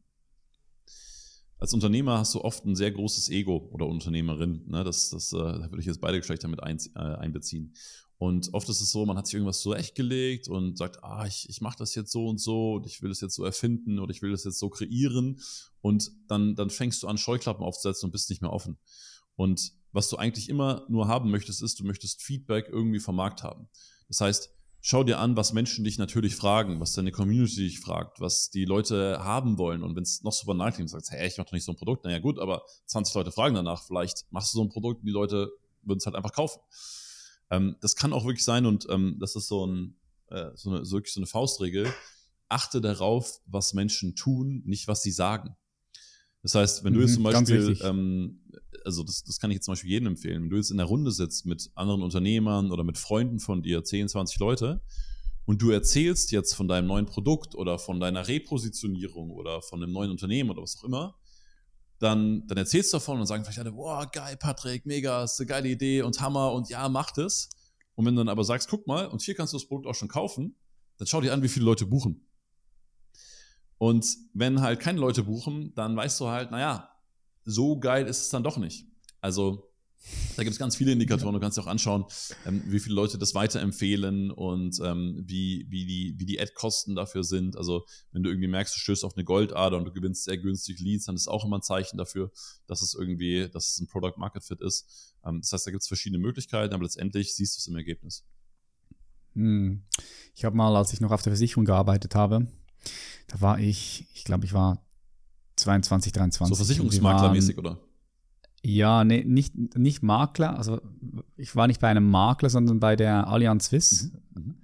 [1.58, 4.64] Als Unternehmer hast du oft ein sehr großes Ego oder Unternehmerin.
[4.68, 4.84] Ne?
[4.84, 7.74] Das, das, äh, würde ich jetzt beide Geschlechter mit ein, äh, einbeziehen.
[8.18, 11.60] Und oft ist es so, man hat sich irgendwas zurechtgelegt und sagt, ah, ich, ich
[11.60, 14.22] mache das jetzt so und so und ich will das jetzt so erfinden oder ich
[14.22, 15.41] will das jetzt so kreieren.
[15.82, 18.78] Und dann, dann fängst du an, Scheuklappen aufzusetzen und bist nicht mehr offen.
[19.36, 23.43] Und was du eigentlich immer nur haben möchtest, ist, du möchtest Feedback irgendwie vom Markt
[23.43, 23.68] haben.
[24.08, 24.55] Das heißt,
[24.88, 28.65] schau dir an, was Menschen dich natürlich fragen, was deine Community dich fragt, was die
[28.65, 29.81] Leute haben wollen.
[29.81, 31.75] Und wenn es noch so banal klingt, sagst, hey, ich mache doch nicht so ein
[31.75, 35.07] Produkt, naja gut, aber 20 Leute fragen danach, vielleicht machst du so ein Produkt und
[35.07, 36.61] die Leute würden es halt einfach kaufen.
[37.49, 40.86] Ähm, das kann auch wirklich sein und ähm, das ist so, ein, äh, so, eine,
[40.86, 41.91] so wirklich so eine Faustregel.
[42.47, 45.55] Achte darauf, was Menschen tun, nicht was sie sagen.
[46.45, 48.39] Das heißt, wenn du jetzt mhm, zum Beispiel, ähm,
[48.85, 50.85] also das, das kann ich jetzt zum Beispiel jedem empfehlen, wenn du jetzt in der
[50.85, 54.79] Runde sitzt mit anderen Unternehmern oder mit Freunden von dir, 10, 20 Leute,
[55.45, 59.91] und du erzählst jetzt von deinem neuen Produkt oder von deiner Repositionierung oder von einem
[59.91, 61.15] neuen Unternehmen oder was auch immer,
[61.97, 65.47] dann, dann erzählst du davon und sagen vielleicht alle, boah, geil, Patrick, mega, ist eine
[65.47, 67.49] geile Idee und Hammer und ja, mach das.
[67.95, 69.95] Und wenn du dann aber sagst, guck mal, und hier kannst du das Produkt auch
[69.95, 70.55] schon kaufen,
[70.97, 72.24] dann schau dir an, wie viele Leute buchen.
[73.78, 76.89] Und wenn halt keine Leute buchen, dann weißt du halt, naja,
[77.43, 78.86] so geil ist es dann doch nicht.
[79.21, 79.71] Also
[80.36, 81.34] da gibt es ganz viele Indikatoren.
[81.34, 82.05] Du kannst dir auch anschauen,
[82.45, 87.23] ähm, wie viele Leute das weiterempfehlen und ähm, wie, wie die, wie die Ad-Kosten dafür
[87.23, 87.57] sind.
[87.57, 90.80] Also wenn du irgendwie merkst, du stößt auf eine Goldader und du gewinnst sehr günstig
[90.80, 92.32] Leads, dann ist auch immer ein Zeichen dafür,
[92.67, 95.13] dass es irgendwie, dass es ein Product Market Fit ist.
[95.26, 98.23] Ähm, das heißt, da gibt es verschiedene Möglichkeiten, aber letztendlich siehst du es im Ergebnis.
[99.34, 99.84] Hm.
[100.36, 102.47] Ich habe mal, als ich noch auf der Versicherung gearbeitet habe,
[103.36, 104.81] da war ich, ich glaube, ich war
[105.57, 106.57] 22, 23.
[106.57, 107.79] So versicherungsmaklermäßig, oder?
[108.63, 110.57] Ja, nee, nicht, nicht Makler.
[110.57, 110.81] Also
[111.36, 114.11] ich war nicht bei einem Makler, sondern bei der Allianz Swiss.
[114.33, 114.41] Mhm.
[114.41, 114.55] mhm.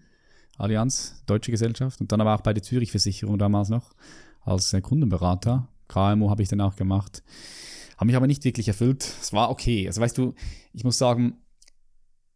[0.57, 1.99] Allianz, deutsche Gesellschaft.
[2.01, 3.93] Und dann aber auch bei der Zürich Versicherung damals noch
[4.41, 5.67] als äh, Kundenberater.
[5.87, 7.23] KMU habe ich dann auch gemacht.
[7.97, 9.03] Habe mich aber nicht wirklich erfüllt.
[9.21, 9.87] Es war okay.
[9.87, 10.33] Also weißt du,
[10.71, 11.37] ich muss sagen,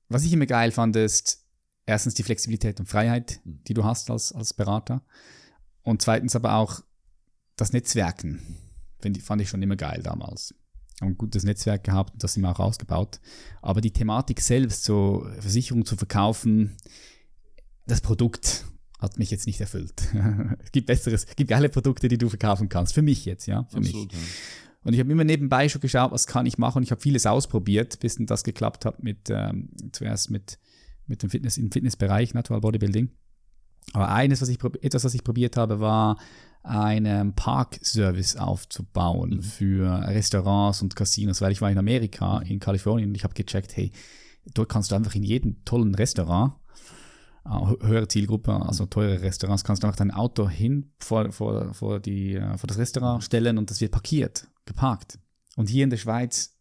[0.10, 1.46] was ich immer geil fand, ist
[1.86, 3.64] erstens die Flexibilität und Freiheit, mhm.
[3.68, 5.02] die du hast als, als Berater.
[5.86, 6.82] Und zweitens aber auch
[7.56, 8.42] das Netzwerken.
[9.00, 10.54] Find, fand ich schon immer geil damals.
[11.00, 13.22] Haben ein gutes Netzwerk gehabt und das sind wir auch ausgebaut.
[13.62, 16.76] Aber die Thematik selbst, so Versicherung zu verkaufen,
[17.86, 18.66] das Produkt
[19.00, 19.94] hat mich jetzt nicht erfüllt.
[20.64, 22.94] es gibt besseres, es gibt geile Produkte, die du verkaufen kannst.
[22.94, 23.64] Für mich jetzt, ja.
[23.66, 24.22] Für Absolut, mich.
[24.22, 24.28] Ja.
[24.86, 26.78] Und ich habe immer nebenbei schon geschaut, was kann ich machen.
[26.78, 30.58] Und ich habe vieles ausprobiert, bis das geklappt hat mit ähm, zuerst mit,
[31.06, 33.12] mit dem Fitness im Fitnessbereich, Natural Bodybuilding.
[33.94, 36.18] Aber eines, was ich, etwas, was ich probiert habe, war
[36.64, 39.42] einen Parkservice aufzubauen mhm.
[39.44, 43.76] für Restaurants und Casinos, weil ich war in Amerika, in Kalifornien und ich habe gecheckt,
[43.78, 43.92] hey,
[44.54, 46.54] dort kannst du einfach in jedem tollen Restaurant,
[47.46, 47.50] äh,
[47.86, 52.36] höhere Zielgruppe, also teure Restaurants, kannst du einfach dein Auto hin vor, vor, vor, die,
[52.36, 55.20] äh, vor das Restaurant stellen und das wird parkiert, geparkt.
[55.56, 56.58] Und hier in der Schweiz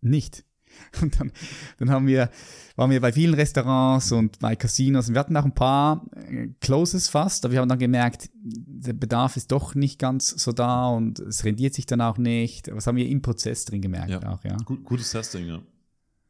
[0.00, 0.44] nicht.
[1.02, 1.32] Und dann,
[1.78, 2.30] dann haben wir,
[2.76, 6.48] waren wir bei vielen Restaurants und bei Casinos und wir hatten auch ein paar äh,
[6.60, 10.88] Closes fast, aber wir haben dann gemerkt, der Bedarf ist doch nicht ganz so da
[10.88, 12.74] und es rendiert sich dann auch nicht.
[12.74, 14.22] Was haben wir im Prozess drin gemerkt ja.
[14.32, 14.56] auch, ja.
[14.64, 15.60] Gut, gutes Testing, ja.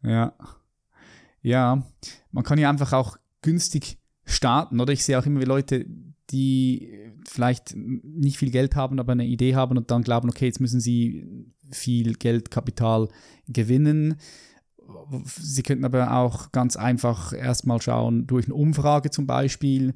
[0.03, 0.32] Ja.
[1.42, 1.82] Ja,
[2.32, 4.92] man kann ja einfach auch günstig starten, oder?
[4.92, 5.86] Ich sehe auch immer wie Leute,
[6.30, 6.92] die
[7.24, 10.80] vielleicht nicht viel Geld haben, aber eine Idee haben und dann glauben, okay, jetzt müssen
[10.80, 13.09] sie viel Geld, Kapital
[13.49, 14.17] gewinnen.
[15.25, 19.95] Sie könnten aber auch ganz einfach erstmal schauen, durch eine Umfrage zum Beispiel,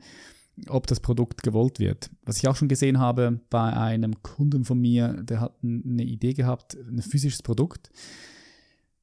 [0.68, 2.10] ob das Produkt gewollt wird.
[2.24, 6.34] Was ich auch schon gesehen habe bei einem Kunden von mir, der hat eine Idee
[6.34, 7.90] gehabt, ein physisches Produkt.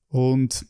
[0.10, 0.66] Und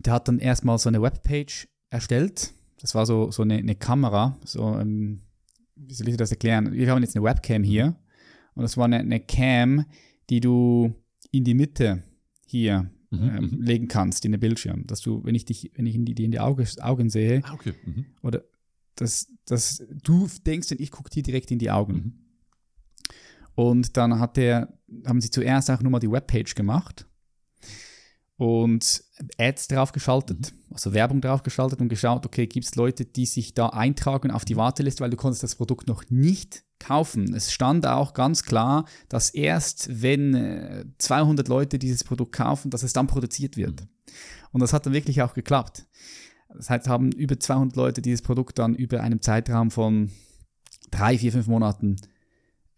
[0.00, 2.52] der hat dann erstmal so eine Webpage erstellt.
[2.80, 5.22] Das war so, so eine, eine Kamera, so, ähm,
[5.76, 6.72] wie soll ich das erklären?
[6.72, 7.96] Wir haben jetzt eine Webcam hier.
[8.54, 9.84] Und das war eine, eine Cam,
[10.30, 10.94] die du
[11.30, 12.02] in die Mitte
[12.46, 13.62] hier mhm, ähm, mhm.
[13.62, 14.86] legen kannst, in den Bildschirm.
[14.86, 17.42] Dass du, wenn ich dich, wenn ich in die, die in die Auge, Augen sehe,
[17.44, 17.74] ah, okay.
[17.84, 18.06] mhm.
[18.22, 18.44] oder
[18.96, 21.94] dass, dass du denkst, ich gucke dir direkt in die Augen.
[21.94, 22.12] Mhm.
[23.54, 27.06] Und dann hat der, haben sie zuerst auch nur mal die Webpage gemacht
[28.36, 29.02] und
[29.38, 30.74] Ads draufgeschaltet, mhm.
[30.74, 34.56] also Werbung draufgeschaltet und geschaut, okay, gibt es Leute, die sich da eintragen auf die
[34.56, 37.34] Warteliste, weil du konntest das Produkt noch nicht kaufen.
[37.34, 42.82] Es stand auch ganz klar, dass erst wenn 200 äh, Leute dieses Produkt kaufen, dass
[42.82, 43.80] es dann produziert wird.
[43.82, 43.88] Mhm.
[44.52, 45.86] Und das hat dann wirklich auch geklappt.
[46.54, 50.10] Das heißt, haben über 200 Leute dieses Produkt dann über einen Zeitraum von
[50.90, 51.96] drei, vier, fünf Monaten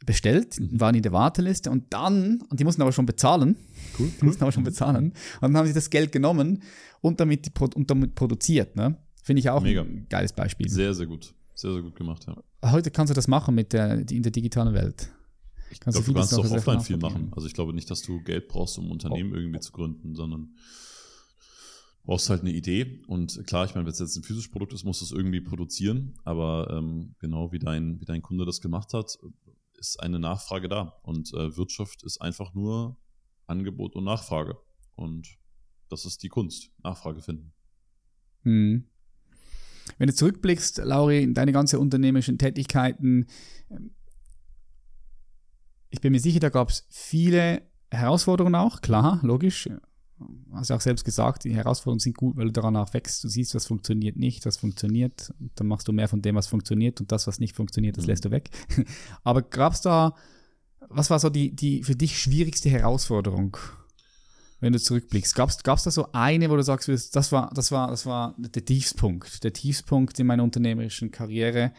[0.05, 0.81] bestellt, mhm.
[0.81, 3.57] waren in der Warteliste und dann, und die mussten aber schon bezahlen,
[3.99, 4.27] cool, cool.
[4.27, 6.63] mussten aber schon bezahlen, und dann haben sie das Geld genommen
[7.01, 8.77] und damit, und damit produziert.
[8.77, 8.97] Ne?
[9.23, 9.83] Finde ich auch Mega.
[9.83, 10.69] ein geiles Beispiel.
[10.69, 11.35] Sehr, sehr gut.
[11.55, 12.37] Sehr, sehr gut gemacht, ja.
[12.65, 15.11] Heute kannst du das machen mit der, in der digitalen Welt.
[15.71, 17.31] Ich glaube, du kannst auch offline viel machen.
[17.35, 19.37] Also ich glaube nicht, dass du Geld brauchst, um ein Unternehmen oh.
[19.37, 20.55] irgendwie zu gründen, sondern
[22.05, 23.03] brauchst halt eine Idee.
[23.07, 25.41] Und klar, ich meine, wenn es jetzt ein physisches Produkt ist, musst du es irgendwie
[25.41, 26.15] produzieren.
[26.25, 29.19] Aber ähm, genau wie dein, wie dein Kunde das gemacht hat,
[29.75, 30.99] ist eine Nachfrage da.
[31.03, 32.97] Und äh, Wirtschaft ist einfach nur
[33.47, 34.57] Angebot und Nachfrage.
[34.95, 35.29] Und
[35.91, 37.53] das ist die Kunst, Nachfrage finden.
[38.43, 38.89] Hm.
[39.97, 43.27] Wenn du zurückblickst, Lauri, in deine ganze unternehmerischen Tätigkeiten,
[43.71, 43.91] ähm,
[45.91, 49.69] ich bin mir sicher, da gab es viele Herausforderungen auch, klar, logisch.
[50.53, 53.23] Hast du auch selbst gesagt, die Herausforderungen sind gut, weil du daran auch wächst.
[53.23, 55.33] Du siehst, was funktioniert nicht, was funktioniert.
[55.39, 58.05] Und dann machst du mehr von dem, was funktioniert und das, was nicht funktioniert, das
[58.05, 58.11] mhm.
[58.11, 58.51] lässt du weg.
[59.25, 60.15] Aber gab es da,
[60.89, 63.57] was war so die, die für dich schwierigste Herausforderung
[64.61, 65.35] wenn du zurückblickst?
[65.35, 68.65] Gab es da so eine, wo du sagst, das war, das war, das war der
[68.65, 71.73] Tiefspunkt, der Tiefspunkt in meiner unternehmerischen Karriere?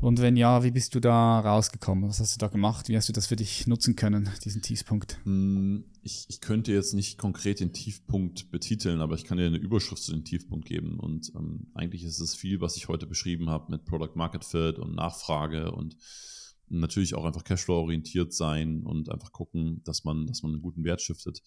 [0.00, 2.08] Und wenn ja, wie bist du da rausgekommen?
[2.08, 2.88] Was hast du da gemacht?
[2.88, 5.18] Wie hast du das für dich nutzen können, diesen Tiefpunkt?
[5.24, 9.58] Hm, ich, ich könnte jetzt nicht konkret den Tiefpunkt betiteln, aber ich kann dir eine
[9.58, 10.98] Überschrift zu dem Tiefpunkt geben.
[10.98, 14.78] Und ähm, eigentlich ist es viel, was ich heute beschrieben habe mit Product Market Fit
[14.78, 15.96] und Nachfrage und
[16.70, 21.02] natürlich auch einfach Cashflow-orientiert sein und einfach gucken, dass man, dass man einen guten Wert
[21.02, 21.42] shiftet.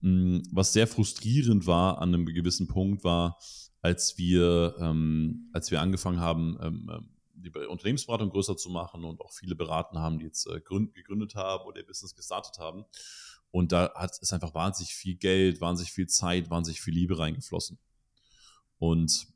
[0.00, 3.38] Mm, was sehr frustrierend war an einem gewissen Punkt war,
[3.80, 9.20] als wir, ähm, als wir angefangen haben, ähm, ähm die Unternehmensberatung größer zu machen und
[9.20, 12.84] auch viele beraten haben, die jetzt äh, gründ, gegründet haben oder ihr Business gestartet haben.
[13.50, 17.80] Und da hat es einfach wahnsinnig viel Geld, wahnsinnig viel Zeit, wahnsinnig viel Liebe reingeflossen.
[18.78, 19.26] Und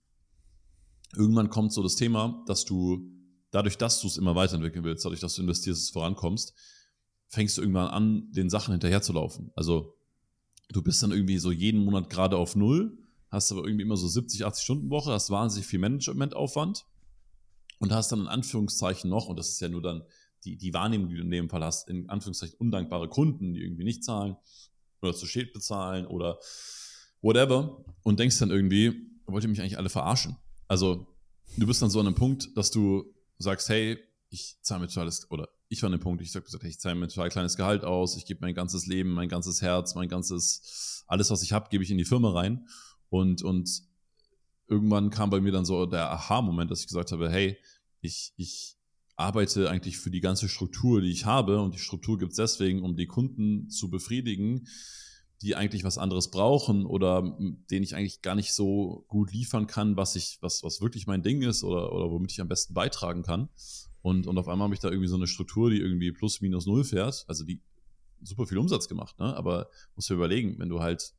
[1.16, 3.15] irgendwann kommt so das Thema, dass du
[3.56, 6.52] dadurch, dass du es immer weiterentwickeln willst, dadurch, dass du investierst, es vorankommst,
[7.28, 9.50] fängst du irgendwann an, den Sachen hinterherzulaufen.
[9.56, 9.96] Also
[10.68, 12.98] du bist dann irgendwie so jeden Monat gerade auf Null,
[13.30, 16.84] hast aber irgendwie immer so 70, 80 Stunden Woche, hast wahnsinnig viel Managementaufwand
[17.78, 20.02] und hast dann in Anführungszeichen noch, und das ist ja nur dann
[20.44, 23.84] die, die Wahrnehmung, die du in dem Fall hast, in Anführungszeichen undankbare Kunden, die irgendwie
[23.84, 24.36] nicht zahlen
[25.00, 26.38] oder zu spät bezahlen oder
[27.22, 30.36] whatever und denkst dann irgendwie, wollt ihr mich eigentlich alle verarschen?
[30.68, 31.06] Also
[31.56, 35.30] du bist dann so an einem Punkt, dass du sagst, hey, ich zahle mir totales,
[35.30, 37.84] oder ich war an dem Punkt, ich sage, hey, ich zahle mir total kleines Gehalt
[37.84, 41.68] aus, ich gebe mein ganzes Leben, mein ganzes Herz, mein ganzes, alles, was ich habe,
[41.70, 42.68] gebe ich in die Firma rein.
[43.08, 43.82] Und, und
[44.68, 47.56] irgendwann kam bei mir dann so der Aha-Moment, dass ich gesagt habe, hey,
[48.00, 48.76] ich, ich
[49.16, 51.60] arbeite eigentlich für die ganze Struktur, die ich habe.
[51.60, 54.68] Und die Struktur gibt es deswegen, um die Kunden zu befriedigen,
[55.42, 57.36] die eigentlich was anderes brauchen oder
[57.70, 61.22] denen ich eigentlich gar nicht so gut liefern kann, was ich, was, was wirklich mein
[61.22, 63.48] Ding ist oder, oder womit ich am besten beitragen kann.
[64.00, 66.66] Und, und auf einmal habe ich da irgendwie so eine Struktur, die irgendwie plus minus
[66.66, 67.60] null fährt, also die
[68.22, 69.36] super viel Umsatz gemacht, ne?
[69.36, 71.12] Aber musst du überlegen, wenn du halt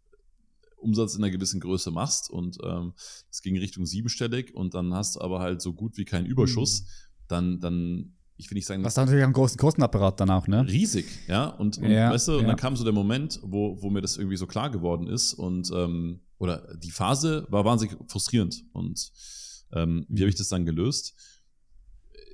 [0.78, 2.93] Umsatz in einer gewissen Größe machst und ähm,
[3.30, 6.82] es ging Richtung siebenstellig und dann hast du aber halt so gut wie keinen Überschuss,
[6.82, 6.88] mhm.
[7.28, 8.83] dann, dann ich will nicht sagen.
[8.83, 10.65] Was da natürlich einen großen Kostenapparat dann auch, ne?
[10.67, 11.47] Riesig, ja.
[11.47, 12.38] Und, und ja, weißt du, ja.
[12.39, 15.33] und dann kam so der Moment, wo, wo mir das irgendwie so klar geworden ist
[15.33, 18.63] und ähm, oder die Phase war wahnsinnig frustrierend.
[18.73, 19.11] Und
[19.73, 21.15] ähm, wie habe ich das dann gelöst?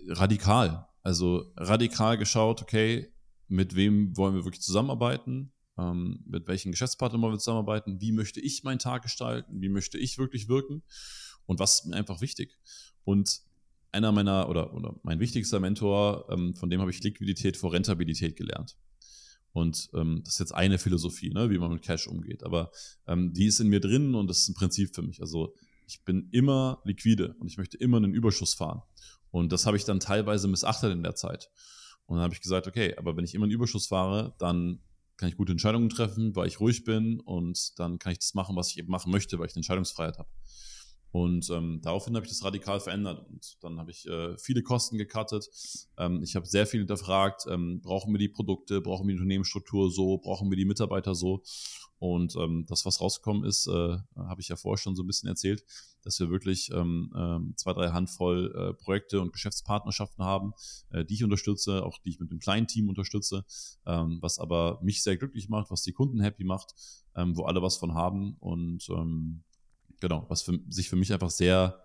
[0.07, 0.87] Radikal.
[1.01, 3.13] Also radikal geschaut, okay,
[3.47, 5.53] mit wem wollen wir wirklich zusammenarbeiten?
[5.77, 8.01] Ähm, mit welchen Geschäftspartnern wollen wir zusammenarbeiten?
[8.01, 9.61] Wie möchte ich meinen Tag gestalten?
[9.61, 10.83] Wie möchte ich wirklich wirken?
[11.45, 12.57] Und was ist mir einfach wichtig?
[13.05, 13.41] Und
[13.93, 18.35] einer meiner oder, oder mein wichtigster Mentor, ähm, von dem habe ich Liquidität vor Rentabilität
[18.35, 18.77] gelernt.
[19.51, 22.43] Und ähm, das ist jetzt eine Philosophie, ne, wie man mit Cash umgeht.
[22.43, 22.71] Aber
[23.07, 25.21] ähm, die ist in mir drin und das ist ein Prinzip für mich.
[25.21, 25.53] Also
[25.85, 28.81] ich bin immer liquide und ich möchte immer einen Überschuss fahren.
[29.29, 31.51] Und das habe ich dann teilweise missachtet in der Zeit.
[32.05, 34.79] Und dann habe ich gesagt, okay, aber wenn ich immer einen Überschuss fahre, dann
[35.17, 38.55] kann ich gute Entscheidungen treffen, weil ich ruhig bin und dann kann ich das machen,
[38.55, 40.29] was ich eben machen möchte, weil ich eine Entscheidungsfreiheit habe.
[41.13, 44.97] Und ähm, daraufhin habe ich das radikal verändert und dann habe ich äh, viele Kosten
[44.97, 45.47] gecuttet.
[45.95, 49.91] Ähm, ich habe sehr viel hinterfragt, ähm, brauchen wir die Produkte, brauchen wir die Unternehmensstruktur
[49.91, 51.43] so, brauchen wir die Mitarbeiter so.
[51.99, 55.29] Und ähm, das, was rausgekommen ist, äh, habe ich ja vorher schon so ein bisschen
[55.29, 55.63] erzählt,
[56.01, 60.53] dass wir wirklich ähm, ähm, zwei, drei Handvoll äh, Projekte und Geschäftspartnerschaften haben,
[60.89, 63.45] äh, die ich unterstütze, auch die ich mit einem kleinen Team unterstütze,
[63.85, 66.73] ähm, was aber mich sehr glücklich macht, was die Kunden happy macht,
[67.15, 69.43] ähm, wo alle was von haben und ähm,
[70.03, 71.81] genau, was für, sich für mich einfach sehr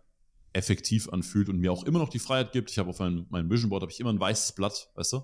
[0.52, 2.68] effektiv anfühlt und mir auch immer noch die Freiheit gibt.
[2.68, 5.22] Ich habe auf meinem, meinem Vision Board habe ich immer ein weißes Blatt, weißt du?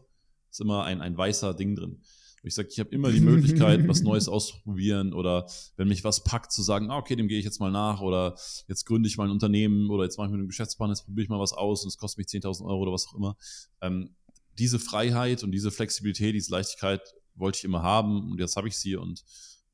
[0.48, 1.94] Ist immer ein, ein weißer Ding drin.
[1.94, 6.22] Und ich sage, ich habe immer die Möglichkeit, was Neues auszuprobieren oder wenn mich was
[6.22, 8.36] packt, zu sagen, ah, okay, dem gehe ich jetzt mal nach oder
[8.68, 11.24] jetzt gründe ich mal ein Unternehmen oder jetzt mache ich mir einen Geschäftsplan, jetzt probiere
[11.24, 13.36] ich mal was aus und es kostet mich 10.000 Euro oder was auch immer.
[13.80, 14.14] Ähm,
[14.56, 17.02] diese Freiheit und diese Flexibilität, diese Leichtigkeit
[17.34, 19.24] wollte ich immer haben und jetzt habe ich sie und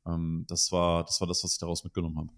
[0.06, 2.30] ähm, das war das war das, was ich daraus mitgenommen habe.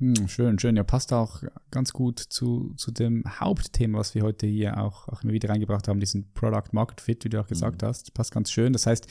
[0.00, 0.74] Hm, schön, schön.
[0.76, 5.22] Ja, passt auch ganz gut zu, zu dem Hauptthema, was wir heute hier auch, auch
[5.22, 7.86] immer wieder reingebracht haben, diesen Product Market Fit, wie du auch gesagt mhm.
[7.86, 8.12] hast.
[8.12, 8.72] Passt ganz schön.
[8.72, 9.06] Das heißt,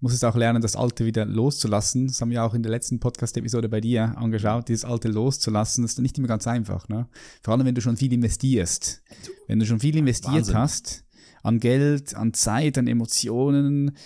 [0.00, 2.08] muss es auch lernen, das Alte wieder loszulassen.
[2.08, 5.82] Das haben wir auch in der letzten Podcast-Episode bei dir angeschaut, dieses Alte loszulassen.
[5.82, 6.86] Das ist nicht immer ganz einfach.
[6.88, 7.08] Ne?
[7.42, 9.02] Vor allem, wenn du schon viel investierst.
[9.46, 10.58] Wenn du schon viel investiert Wahnsinn.
[10.58, 11.04] hast,
[11.42, 13.96] an Geld, an Zeit, an Emotionen,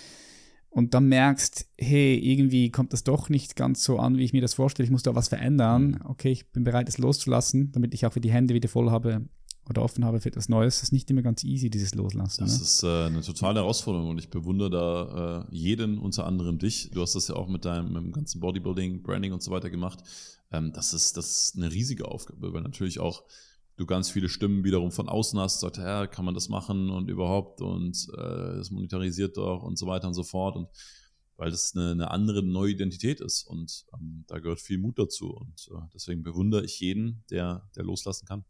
[0.71, 4.41] und dann merkst, hey, irgendwie kommt das doch nicht ganz so an, wie ich mir
[4.41, 5.99] das vorstelle, ich muss da was verändern.
[5.99, 6.05] Mhm.
[6.05, 9.25] Okay, ich bin bereit, es loszulassen, damit ich auch für die Hände wieder voll habe
[9.69, 10.77] oder offen habe für etwas Neues.
[10.77, 12.45] Das ist nicht immer ganz easy, dieses Loslassen.
[12.45, 12.63] Das ne?
[12.63, 16.89] ist äh, eine totale Herausforderung und ich bewundere da äh, jeden, unter anderem dich.
[16.93, 19.99] Du hast das ja auch mit deinem mit ganzen Bodybuilding, Branding und so weiter gemacht.
[20.53, 23.23] Ähm, das, ist, das ist eine riesige Aufgabe, weil natürlich auch
[23.81, 27.09] du ganz viele Stimmen wiederum von außen hast, sagt, ja, kann man das machen und
[27.09, 30.69] überhaupt und äh, das monetarisiert doch und so weiter und so fort und
[31.35, 35.31] weil das eine, eine andere neue Identität ist und ähm, da gehört viel Mut dazu
[35.31, 38.45] und äh, deswegen bewundere ich jeden, der, der loslassen kann.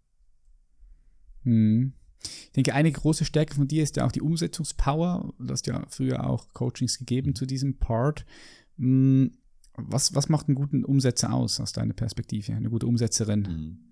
[1.43, 1.93] Hm.
[2.23, 5.33] Ich denke, eine große Stärke von dir ist ja auch die Umsetzungspower.
[5.39, 8.25] Du hast ja früher auch Coachings gegeben zu diesem Part.
[8.77, 9.31] Hm.
[9.75, 12.53] Was, was macht einen guten Umsetzer aus, aus deiner Perspektive?
[12.53, 13.41] Eine gute Umsetzerin?
[13.41, 13.90] Mhm.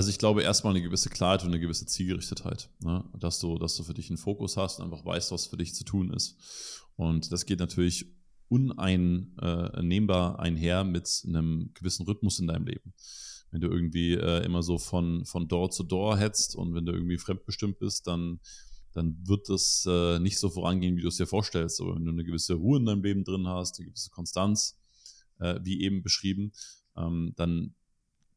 [0.00, 3.04] Also ich glaube erstmal eine gewisse Klarheit und eine gewisse Zielgerichtetheit, ne?
[3.18, 5.74] dass du, dass du für dich einen Fokus hast und einfach weißt, was für dich
[5.74, 6.38] zu tun ist.
[6.96, 8.06] Und das geht natürlich
[8.48, 12.94] uneinnehmbar einher mit einem gewissen Rhythmus in deinem Leben.
[13.50, 16.92] Wenn du irgendwie äh, immer so von, von Door zu Door hetzt und wenn du
[16.92, 18.40] irgendwie fremdbestimmt bist, dann,
[18.92, 21.78] dann wird das äh, nicht so vorangehen, wie du es dir vorstellst.
[21.82, 24.80] Aber wenn du eine gewisse Ruhe in deinem Leben drin hast, eine gewisse Konstanz,
[25.40, 26.52] äh, wie eben beschrieben,
[26.96, 27.74] ähm, dann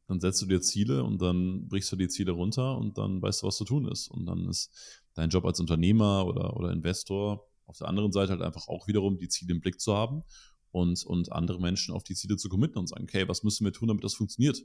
[0.06, 3.42] dann setzt du dir Ziele und dann brichst du die Ziele runter und dann weißt
[3.42, 4.08] du, was zu tun ist.
[4.08, 4.70] Und dann ist
[5.14, 9.16] dein Job als Unternehmer oder, oder Investor auf der anderen Seite halt einfach auch wiederum
[9.16, 10.22] die Ziele im Blick zu haben
[10.70, 13.72] und, und andere Menschen auf die Ziele zu committen und sagen, okay, was müssen wir
[13.72, 14.62] tun, damit das funktioniert?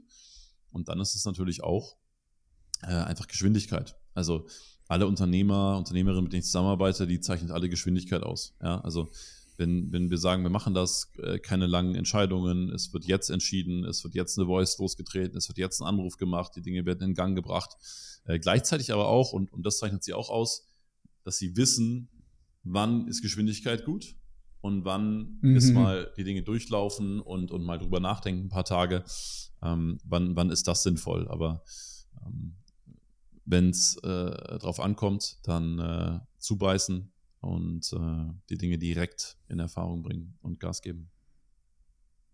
[0.71, 1.95] Und dann ist es natürlich auch
[2.81, 3.95] äh, einfach Geschwindigkeit.
[4.13, 4.47] Also
[4.87, 8.55] alle Unternehmer, Unternehmerinnen, mit denen ich zusammenarbeite, die zeichnen alle Geschwindigkeit aus.
[8.61, 9.09] Ja, also
[9.59, 13.83] wenn, wenn wir sagen, wir machen das, äh, keine langen Entscheidungen, es wird jetzt entschieden,
[13.83, 17.09] es wird jetzt eine Voice losgetreten, es wird jetzt ein Anruf gemacht, die Dinge werden
[17.09, 17.75] in Gang gebracht.
[18.25, 20.67] Äh, gleichzeitig aber auch, und, und das zeichnet sie auch aus,
[21.23, 22.09] dass sie wissen,
[22.63, 24.15] wann ist Geschwindigkeit gut
[24.61, 25.55] und wann mhm.
[25.55, 29.03] ist mal die Dinge durchlaufen und, und mal drüber nachdenken, ein paar Tage,
[29.61, 31.27] ähm, wann, wann ist das sinnvoll.
[31.27, 31.63] Aber
[32.25, 32.55] ähm,
[33.45, 37.11] wenn es äh, drauf ankommt, dann äh, zubeißen,
[37.41, 41.09] und äh, die Dinge direkt in Erfahrung bringen und Gas geben.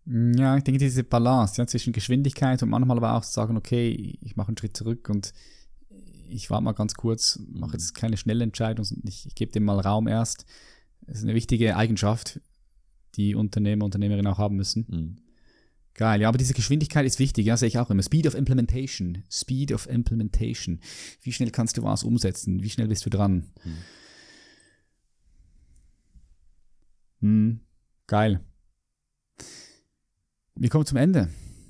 [0.04, 3.56] Mm, ja, ich denke, diese Balance ja, zwischen Geschwindigkeit und manchmal aber auch zu sagen,
[3.56, 5.32] okay, ich mache einen Schritt zurück und
[6.28, 8.00] ich warte mal ganz kurz, mache jetzt mhm.
[8.00, 10.44] keine schnelle Entscheidung, ich, ich gebe dem mal Raum erst.
[11.06, 12.40] Das ist eine wichtige Eigenschaft,
[13.14, 14.86] die Unternehmer, Unternehmerinnen auch haben müssen.
[14.88, 15.16] Mhm.
[15.94, 18.02] Geil, ja, aber diese Geschwindigkeit ist wichtig, ja, sehe ich auch immer.
[18.02, 19.22] Speed of Implementation.
[19.30, 20.80] Speed of Implementation.
[21.22, 22.62] Wie schnell kannst du was umsetzen?
[22.62, 23.46] Wie schnell bist du dran?
[23.64, 23.78] Mhm.
[27.20, 27.60] Hm,
[28.06, 28.40] geil.
[30.54, 31.28] Wir kommen zum Ende,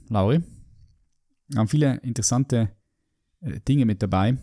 [0.09, 0.43] Lauri.
[1.49, 2.71] Wir haben viele interessante
[3.41, 4.37] äh, Dinge mit dabei.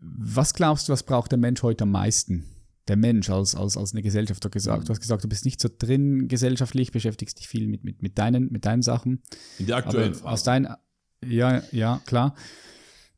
[0.00, 2.44] Was glaubst du, was braucht der Mensch heute am meisten?
[2.88, 4.88] Der Mensch als, als, als eine Gesellschaft, du hast gesagt.
[4.88, 8.18] Du hast gesagt, du bist nicht so drin gesellschaftlich, beschäftigst dich viel mit, mit, mit,
[8.18, 9.22] deinen, mit deinen Sachen.
[9.58, 10.28] In der aktuellen Phase.
[10.28, 10.68] Aus dein,
[11.24, 12.34] ja, ja, klar.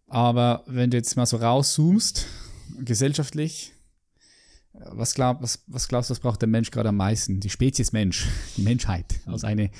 [0.06, 2.26] Aber wenn du jetzt mal so rauszoomst,
[2.78, 3.73] gesellschaftlich,
[4.74, 7.40] was, glaub, was, was glaubst du, was braucht der Mensch gerade am meisten?
[7.40, 9.70] Die Spezies Mensch, die Menschheit, als eine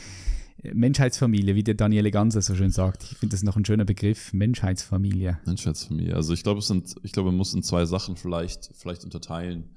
[0.62, 3.04] Menschheitsfamilie, wie der Daniele Ganser so schön sagt.
[3.10, 5.38] Ich finde das noch ein schöner Begriff, Menschheitsfamilie.
[5.44, 6.14] Menschheitsfamilie.
[6.14, 9.74] Also ich glaube, es sind, ich glaube, man muss in zwei Sachen vielleicht, vielleicht unterteilen,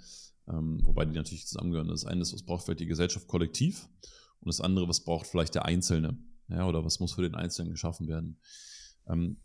[0.47, 1.89] ähm, wobei die natürlich zusammengehören.
[1.89, 3.89] Das eine ist, was braucht vielleicht die Gesellschaft kollektiv
[4.39, 7.71] und das andere, was braucht vielleicht der Einzelne, ja, oder was muss für den Einzelnen
[7.71, 8.39] geschaffen werden.
[9.07, 9.37] Ähm,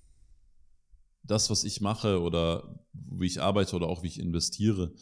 [1.25, 4.93] das, was ich mache oder wie ich arbeite oder auch wie ich investiere,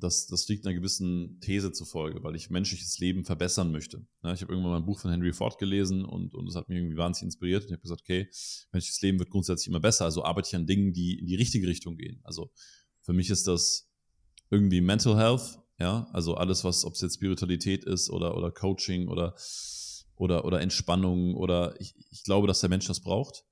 [0.00, 4.06] das, das liegt einer gewissen These zufolge, weil ich menschliches Leben verbessern möchte.
[4.22, 6.68] Ja, ich habe irgendwann mal ein Buch von Henry Ford gelesen und, und das hat
[6.68, 7.62] mich irgendwie wahnsinnig inspiriert.
[7.62, 8.28] Und ich habe gesagt, okay,
[8.72, 11.66] menschliches Leben wird grundsätzlich immer besser, also arbeite ich an Dingen, die in die richtige
[11.66, 12.20] Richtung gehen.
[12.24, 12.50] Also
[13.02, 13.88] für mich ist das
[14.50, 19.08] irgendwie Mental Health, ja, also alles, was, ob es jetzt Spiritualität ist oder, oder Coaching
[19.08, 19.34] oder
[20.18, 23.44] oder, oder Entspannung oder ich, ich glaube, dass der Mensch das braucht.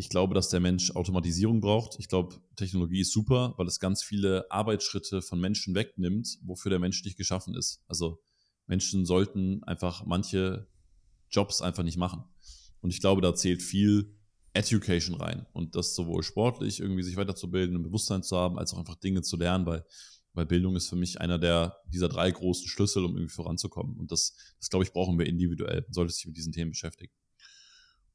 [0.00, 1.98] Ich glaube, dass der Mensch Automatisierung braucht.
[1.98, 6.78] Ich glaube, Technologie ist super, weil es ganz viele Arbeitsschritte von Menschen wegnimmt, wofür der
[6.78, 7.82] Mensch nicht geschaffen ist.
[7.88, 8.22] Also
[8.68, 10.68] Menschen sollten einfach manche
[11.30, 12.22] Jobs einfach nicht machen.
[12.80, 14.14] Und ich glaube, da zählt viel
[14.52, 18.78] Education rein und das sowohl sportlich irgendwie sich weiterzubilden, ein Bewusstsein zu haben, als auch
[18.78, 19.84] einfach Dinge zu lernen, weil,
[20.32, 23.96] weil Bildung ist für mich einer der, dieser drei großen Schlüssel, um irgendwie voranzukommen.
[23.98, 27.12] Und das, das glaube ich, brauchen wir individuell, man sollte sich mit diesen Themen beschäftigen.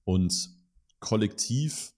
[0.06, 0.63] Und
[1.04, 1.94] kollektiv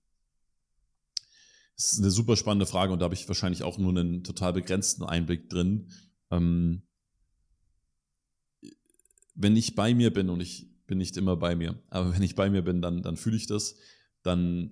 [1.78, 5.03] ist eine super spannende Frage und da habe ich wahrscheinlich auch nur einen total begrenzten
[5.03, 5.91] Einblick drin.
[6.32, 6.82] Ähm,
[9.34, 12.36] wenn ich bei mir bin und ich bin nicht immer bei mir, aber wenn ich
[12.36, 13.76] bei mir bin, dann, dann fühle ich das
[14.26, 14.72] dann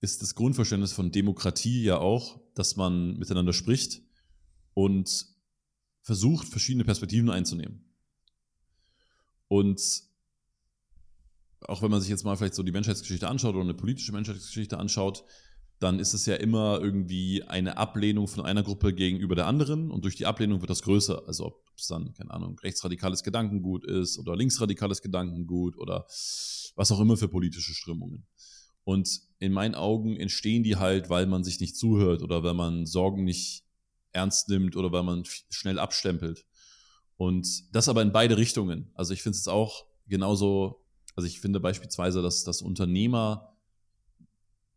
[0.00, 4.02] ist das Grundverständnis von Demokratie ja auch, dass man miteinander spricht
[4.74, 5.26] und
[6.02, 7.84] versucht, verschiedene Perspektiven einzunehmen.
[9.48, 10.02] Und
[11.66, 14.78] auch wenn man sich jetzt mal vielleicht so die Menschheitsgeschichte anschaut oder eine politische Menschheitsgeschichte
[14.78, 15.24] anschaut,
[15.80, 20.04] dann ist es ja immer irgendwie eine Ablehnung von einer Gruppe gegenüber der anderen und
[20.04, 21.22] durch die Ablehnung wird das größer.
[21.26, 26.04] Also ob es dann, keine Ahnung, rechtsradikales Gedankengut ist oder linksradikales Gedankengut oder
[26.74, 28.26] was auch immer für politische Strömungen.
[28.82, 32.86] Und in meinen Augen entstehen die halt, weil man sich nicht zuhört oder weil man
[32.86, 33.64] Sorgen nicht
[34.12, 36.46] ernst nimmt oder weil man schnell abstempelt.
[37.16, 38.90] Und das aber in beide Richtungen.
[38.94, 40.84] Also ich finde es auch genauso,
[41.18, 43.52] also ich finde beispielsweise, dass, dass Unternehmer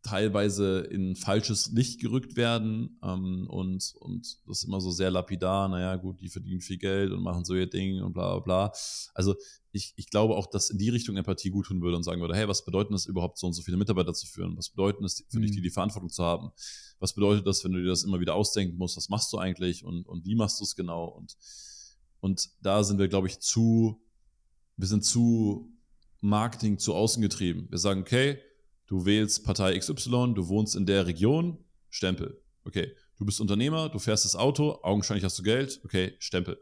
[0.02, 5.68] teilweise in falsches Licht gerückt werden ähm, und, und das ist immer so sehr lapidar,
[5.68, 8.72] naja gut, die verdienen viel Geld und machen so ihr Ding und bla bla bla.
[9.14, 9.36] Also
[9.70, 12.34] ich, ich glaube auch, dass in die Richtung Empathie gut tun würde und sagen würde,
[12.34, 14.56] hey, was bedeutet es überhaupt, so und so viele Mitarbeiter zu führen?
[14.56, 15.42] Was bedeutet es für mhm.
[15.42, 16.50] dich, die, die Verantwortung zu haben?
[16.98, 18.96] Was bedeutet das, wenn du dir das immer wieder ausdenken musst?
[18.96, 21.04] Was machst du eigentlich und, und wie machst du es genau?
[21.04, 21.36] Und,
[22.18, 24.02] und da sind wir, glaube ich, zu,
[24.76, 25.71] wir sind zu
[26.22, 27.66] Marketing zu außen getrieben.
[27.68, 28.38] Wir sagen, okay,
[28.86, 31.58] du wählst Partei XY, du wohnst in der Region,
[31.90, 32.40] Stempel.
[32.64, 36.58] Okay, du bist Unternehmer, du fährst das Auto, augenscheinlich hast du Geld, okay, Stempel.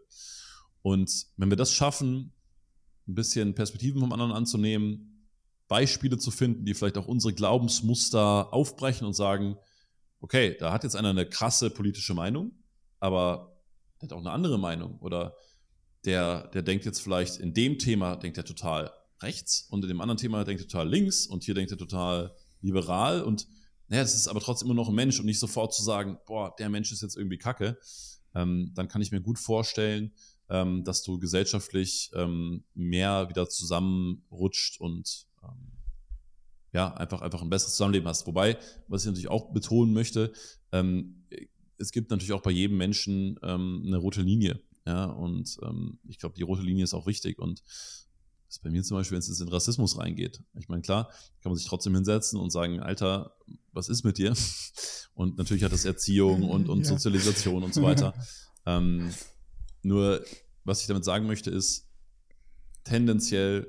[0.81, 2.33] Und wenn wir das schaffen,
[3.07, 5.29] ein bisschen Perspektiven vom anderen anzunehmen,
[5.69, 9.57] Beispiele zu finden, die vielleicht auch unsere Glaubensmuster aufbrechen und sagen,
[10.21, 12.53] okay, da hat jetzt einer eine krasse politische Meinung,
[12.99, 13.61] aber
[14.01, 15.37] der hat auch eine andere Meinung oder
[16.07, 18.91] der, der denkt jetzt vielleicht in dem Thema, denkt er total
[19.23, 22.35] rechts und in dem anderen Thema denkt er total links und hier denkt er total
[22.63, 23.47] liberal und
[23.89, 26.55] naja, das ist aber trotzdem immer noch ein Mensch und nicht sofort zu sagen, boah,
[26.59, 27.77] der Mensch ist jetzt irgendwie kacke,
[28.35, 30.13] ähm, dann kann ich mir gut vorstellen,
[30.49, 35.73] ähm, dass du gesellschaftlich ähm, mehr wieder zusammenrutscht und ähm,
[36.73, 38.29] ja, einfach, einfach ein besseres Zusammenleben hast.
[38.29, 40.33] Wobei, was ich natürlich auch betonen möchte,
[40.71, 41.25] ähm,
[41.79, 44.61] es gibt natürlich auch bei jedem Menschen ähm, eine rote Linie.
[44.87, 45.59] Ja, und
[46.09, 47.39] ich glaube, die rote Linie ist auch wichtig.
[47.39, 47.63] Und
[48.51, 50.43] das ist bei mir zum Beispiel, wenn es in Rassismus reingeht.
[50.59, 51.09] Ich meine, klar,
[51.41, 53.37] kann man sich trotzdem hinsetzen und sagen, Alter,
[53.71, 54.35] was ist mit dir?
[55.15, 56.85] Und natürlich hat das Erziehung und, und ja.
[56.87, 58.15] Sozialisation und so weiter.
[58.65, 59.13] ähm,
[59.83, 60.25] nur,
[60.65, 61.91] was ich damit sagen möchte, ist,
[62.85, 63.67] tendenziell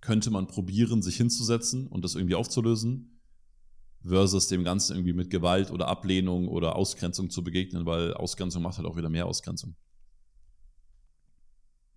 [0.00, 3.20] könnte man probieren, sich hinzusetzen und das irgendwie aufzulösen,
[4.04, 8.78] versus dem Ganzen irgendwie mit Gewalt oder Ablehnung oder Ausgrenzung zu begegnen, weil Ausgrenzung macht
[8.78, 9.74] halt auch wieder mehr Ausgrenzung.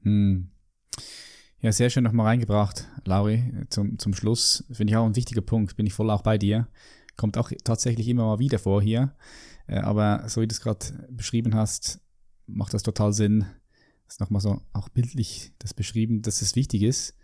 [0.01, 0.49] Hm.
[1.61, 4.63] Ja, sehr schön nochmal reingebracht, Lauri, zum, zum Schluss.
[4.71, 6.67] Finde ich auch ein wichtiger Punkt, bin ich voll auch bei dir.
[7.17, 9.15] Kommt auch tatsächlich immer mal wieder vor hier.
[9.67, 11.99] Äh, aber so wie du es gerade beschrieben hast,
[12.47, 13.45] macht das total Sinn.
[14.05, 17.15] Das ist nochmal so auch bildlich das beschrieben, dass es wichtig ist,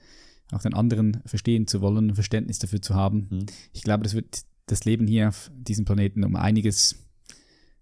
[0.52, 3.28] auch den anderen verstehen zu wollen, Verständnis dafür zu haben.
[3.32, 3.46] Mhm.
[3.74, 7.08] Ich glaube, das wird das Leben hier auf diesem Planeten um einiges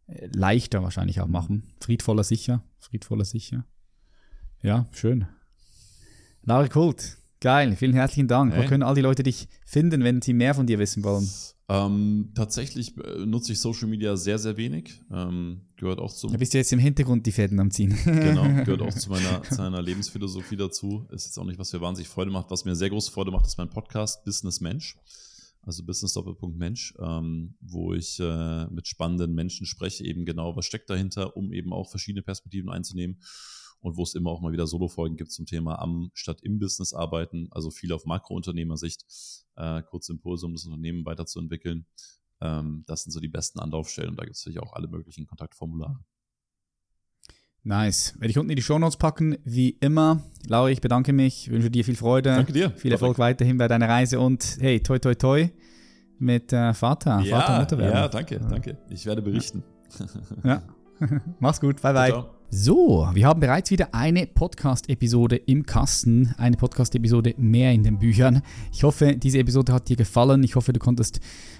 [0.07, 1.73] äh, leichter wahrscheinlich auch machen.
[1.81, 3.65] Friedvoller sicher, friedvoller sicher.
[4.61, 5.27] Ja, schön.
[6.47, 8.53] Laura Kult, geil, vielen herzlichen Dank.
[8.53, 8.63] Hey.
[8.63, 11.27] Wo können all die Leute dich finden, wenn sie mehr von dir wissen wollen?
[11.67, 15.01] Ähm, tatsächlich äh, nutze ich Social Media sehr, sehr wenig.
[15.11, 16.31] Ähm, gehört auch zum.
[16.31, 17.97] Da bist du jetzt im Hintergrund die Fäden am Ziehen.
[18.05, 21.07] genau, gehört auch zu meiner, zu meiner Lebensphilosophie dazu.
[21.09, 22.51] Ist jetzt auch nicht, was mir wahnsinnig Freude macht.
[22.51, 24.99] Was mir sehr große Freude macht, ist mein Podcast Business Mensch.
[25.63, 30.67] Also Business Doppelpunkt Mensch, ähm, wo ich äh, mit spannenden Menschen spreche, eben genau, was
[30.67, 33.17] steckt dahinter, um eben auch verschiedene Perspektiven einzunehmen
[33.85, 36.91] und wo es immer auch mal wieder Solo-Folgen gibt zum Thema am statt im Business
[36.91, 39.05] arbeiten, also viel auf Makrounternehmersicht,
[39.57, 41.85] äh, kurze Impulse, um das Unternehmen weiterzuentwickeln.
[42.41, 45.27] Ähm, das sind so die besten Anlaufstellen und da gibt es natürlich auch alle möglichen
[45.27, 45.99] Kontaktformulare.
[47.61, 48.15] Nice.
[48.19, 50.23] Werde ich unten in die Show Notes packen, wie immer.
[50.47, 52.29] Lauri, ich bedanke mich, wünsche dir viel Freude.
[52.29, 52.71] Danke dir.
[52.71, 53.39] Viel Erfolg Perfekt.
[53.39, 55.51] weiterhin bei deiner Reise und hey, toi, toi, toi
[56.17, 57.93] mit äh, Vater, ja, Vater Mutter werden.
[57.93, 58.79] Ja, danke, danke.
[58.89, 59.63] Ich werde berichten.
[60.43, 60.63] Ja.
[61.39, 61.81] Mach's gut.
[61.83, 62.09] Bye, bye.
[62.09, 62.34] Ciao, ciao.
[62.57, 68.43] So, wir haben bereits wieder eine Podcast-Episode im Kasten, eine Podcast-Episode mehr in den Büchern.
[68.71, 70.41] Ich hoffe, diese Episode hat dir gefallen.
[70.41, 71.19] Ich hoffe, du konntest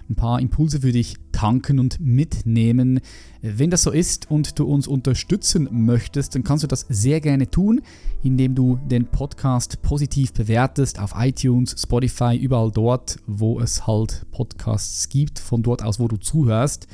[0.09, 3.01] ein paar Impulse für dich tanken und mitnehmen.
[3.41, 7.51] Wenn das so ist und du uns unterstützen möchtest, dann kannst du das sehr gerne
[7.51, 7.81] tun,
[8.23, 15.09] indem du den Podcast positiv bewertest auf iTunes, Spotify, überall dort, wo es halt Podcasts
[15.09, 16.87] gibt, von dort aus, wo du zuhörst.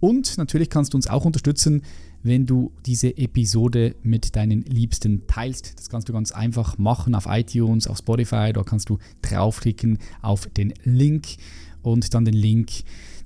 [0.00, 1.82] Und natürlich kannst du uns auch unterstützen,
[2.22, 5.78] wenn du diese Episode mit deinen Liebsten teilst.
[5.78, 8.52] Das kannst du ganz einfach machen auf iTunes, auf Spotify.
[8.52, 11.36] Da kannst du draufklicken auf den Link
[11.82, 12.70] und dann den Link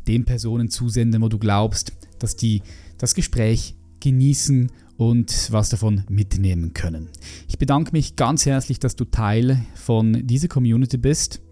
[0.07, 2.63] den Personen zusenden, wo du glaubst, dass die
[2.99, 7.09] das Gespräch genießen und was davon mitnehmen können.
[7.49, 11.43] Ich bedanke mich ganz herzlich, dass du Teil von dieser Community bist.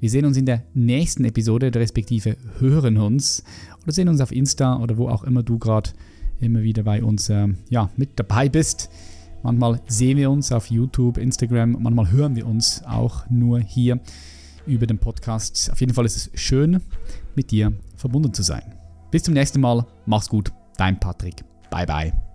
[0.00, 3.44] Wir sehen uns in der nächsten Episode, respektive hören uns
[3.82, 5.90] oder sehen uns auf Insta oder wo auch immer du gerade
[6.40, 8.90] immer wieder bei uns äh, ja, mit dabei bist.
[9.42, 14.00] Manchmal sehen wir uns auf YouTube, Instagram, manchmal hören wir uns auch nur hier
[14.66, 15.70] über den Podcast.
[15.72, 16.80] Auf jeden Fall ist es schön,
[17.34, 18.74] mit dir verbunden zu sein.
[19.10, 19.86] Bis zum nächsten Mal.
[20.06, 20.52] Mach's gut.
[20.76, 21.42] Dein Patrick.
[21.70, 22.29] Bye bye.